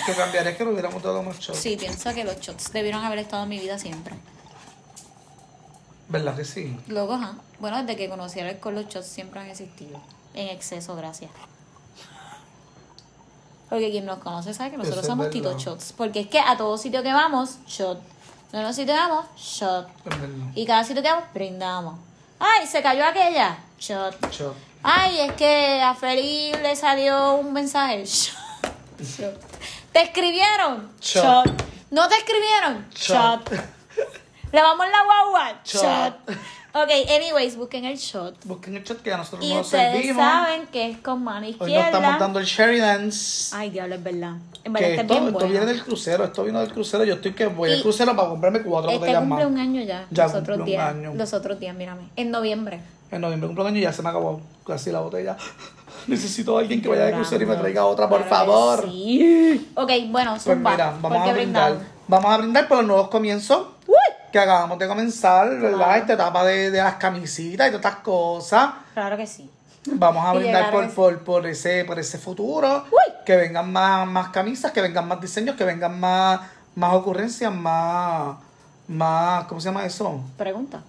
[0.06, 1.54] Que cambiaría que lo hubiéramos dado más shot.
[1.54, 4.14] Sí, pienso que los shots debieron haber estado en mi vida siempre.
[6.08, 6.74] ¿Verdad que sí?
[6.88, 7.34] Luego, ajá.
[7.60, 10.00] Bueno, desde que conocí el alcohol, los shots siempre han existido.
[10.38, 11.32] En exceso, gracias.
[13.68, 15.58] Porque quien nos conoce sabe que nosotros Eso somos Tito.
[15.58, 15.92] Shots.
[15.96, 17.98] Porque es que a todo sitio que vamos, shot.
[18.52, 19.88] No nos sitio que vamos, shot.
[20.54, 21.98] Y cada sitio que vamos, brindamos.
[22.38, 23.58] ¡Ay, se cayó aquella!
[23.80, 24.30] Shot.
[24.30, 24.54] Shot.
[24.84, 28.04] ¡Ay, es que a Feli le salió un mensaje!
[28.06, 28.36] Shot.
[29.00, 29.40] Shot.
[29.92, 30.88] ¿Te escribieron?
[31.00, 31.50] Shot.
[31.90, 32.88] ¿No te escribieron?
[32.94, 33.50] Shot.
[33.50, 33.64] Shot.
[34.52, 35.60] ¿Lavamos la guagua?
[35.64, 36.14] Shot.
[36.82, 38.34] Ok, anyways, busquen el shot.
[38.44, 40.22] Busquen el shot que a nosotros Y nos ustedes servimos.
[40.24, 41.76] saben que es con mano Hoy izquierda.
[41.76, 43.52] nos estamos dando el Sheridans.
[43.54, 44.34] Ay, diablo, es verdad.
[44.64, 45.50] En verdad, que está esto, bien esto bueno.
[45.50, 47.04] viene del crucero, esto vino del crucero.
[47.04, 49.52] Yo estoy que voy al Y crucero para comprarme cuatro Este botellas cumple más.
[49.52, 50.06] un año ya.
[50.10, 50.88] Ya los otros cumple un días.
[50.88, 51.14] año.
[51.14, 52.02] Los otros días, mírame.
[52.16, 52.80] En noviembre.
[53.10, 55.36] En noviembre cumple un año y ya se me acabó casi la botella.
[56.06, 58.84] Necesito a alguien que vaya de crucero y me traiga otra, por Claro que favor.
[58.90, 59.70] Sí.
[59.74, 60.70] Ok, bueno, Pues zumba.
[60.72, 61.70] mira, ¿Por vamos qué a brindar.
[61.72, 61.98] brindamos?
[62.08, 63.94] Vamos a brindar por los nuevos comienzos Uy.
[64.32, 65.76] Que acabamos de comenzar, ¿verdad?
[65.78, 65.94] Claro.
[65.94, 68.70] Esta etapa de, de las camisitas y todas estas cosas.
[68.94, 69.50] Claro que sí.
[69.90, 72.84] Vamos a brindar a por, ese- por, ese, por ese futuro.
[72.90, 73.14] Uy.
[73.24, 76.40] Que vengan más, más camisas, que vengan más diseños, que vengan más,
[76.74, 78.36] más ocurrencias, más,
[78.86, 80.20] más, ¿cómo se llama eso?
[80.36, 80.82] Pregunta.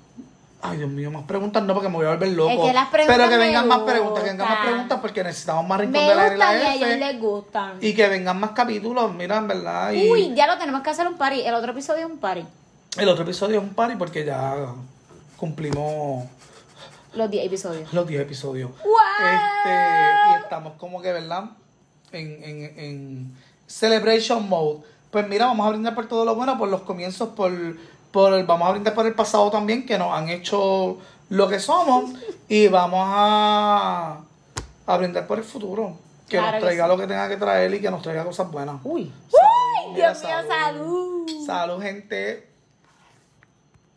[0.62, 2.50] Ay, Dios mío, más preguntas no, porque me voy a volver loco.
[2.52, 5.66] Es que las preguntas Pero que vengan más preguntas, que vengan más preguntas porque necesitamos
[5.66, 7.74] más rincón Me de la y la gustan y a ellos les gustan.
[7.80, 9.92] Y que vengan más capítulos, mira, en verdad.
[9.94, 11.42] Y Uy, ya lo tenemos que hacer un party.
[11.42, 12.46] El otro episodio es un party.
[12.98, 14.74] El otro episodio es un party porque ya
[15.38, 16.26] cumplimos
[17.14, 17.94] Los 10 episodios.
[17.94, 18.72] los 10 episodios.
[18.72, 19.28] ¡Wow!
[19.34, 19.72] Este,
[20.32, 21.46] y estamos como que, ¿verdad?
[22.12, 23.38] En, en, en
[23.68, 24.80] celebration mode.
[25.12, 27.52] Pues mira, vamos a brindar por todo lo bueno, por los comienzos, por,
[28.12, 30.98] por vamos a brindar por el pasado también, que nos han hecho
[31.30, 32.12] lo que somos.
[32.50, 34.20] y vamos a,
[34.86, 35.98] a brindar por el futuro.
[36.28, 36.90] Que Claro nos que traiga sí.
[36.90, 38.76] lo que tenga que traer y que nos traiga cosas buenas.
[38.84, 39.12] Uy.
[39.32, 41.46] Salud, mira, Dios mío, salud.
[41.46, 42.49] Salud, gente.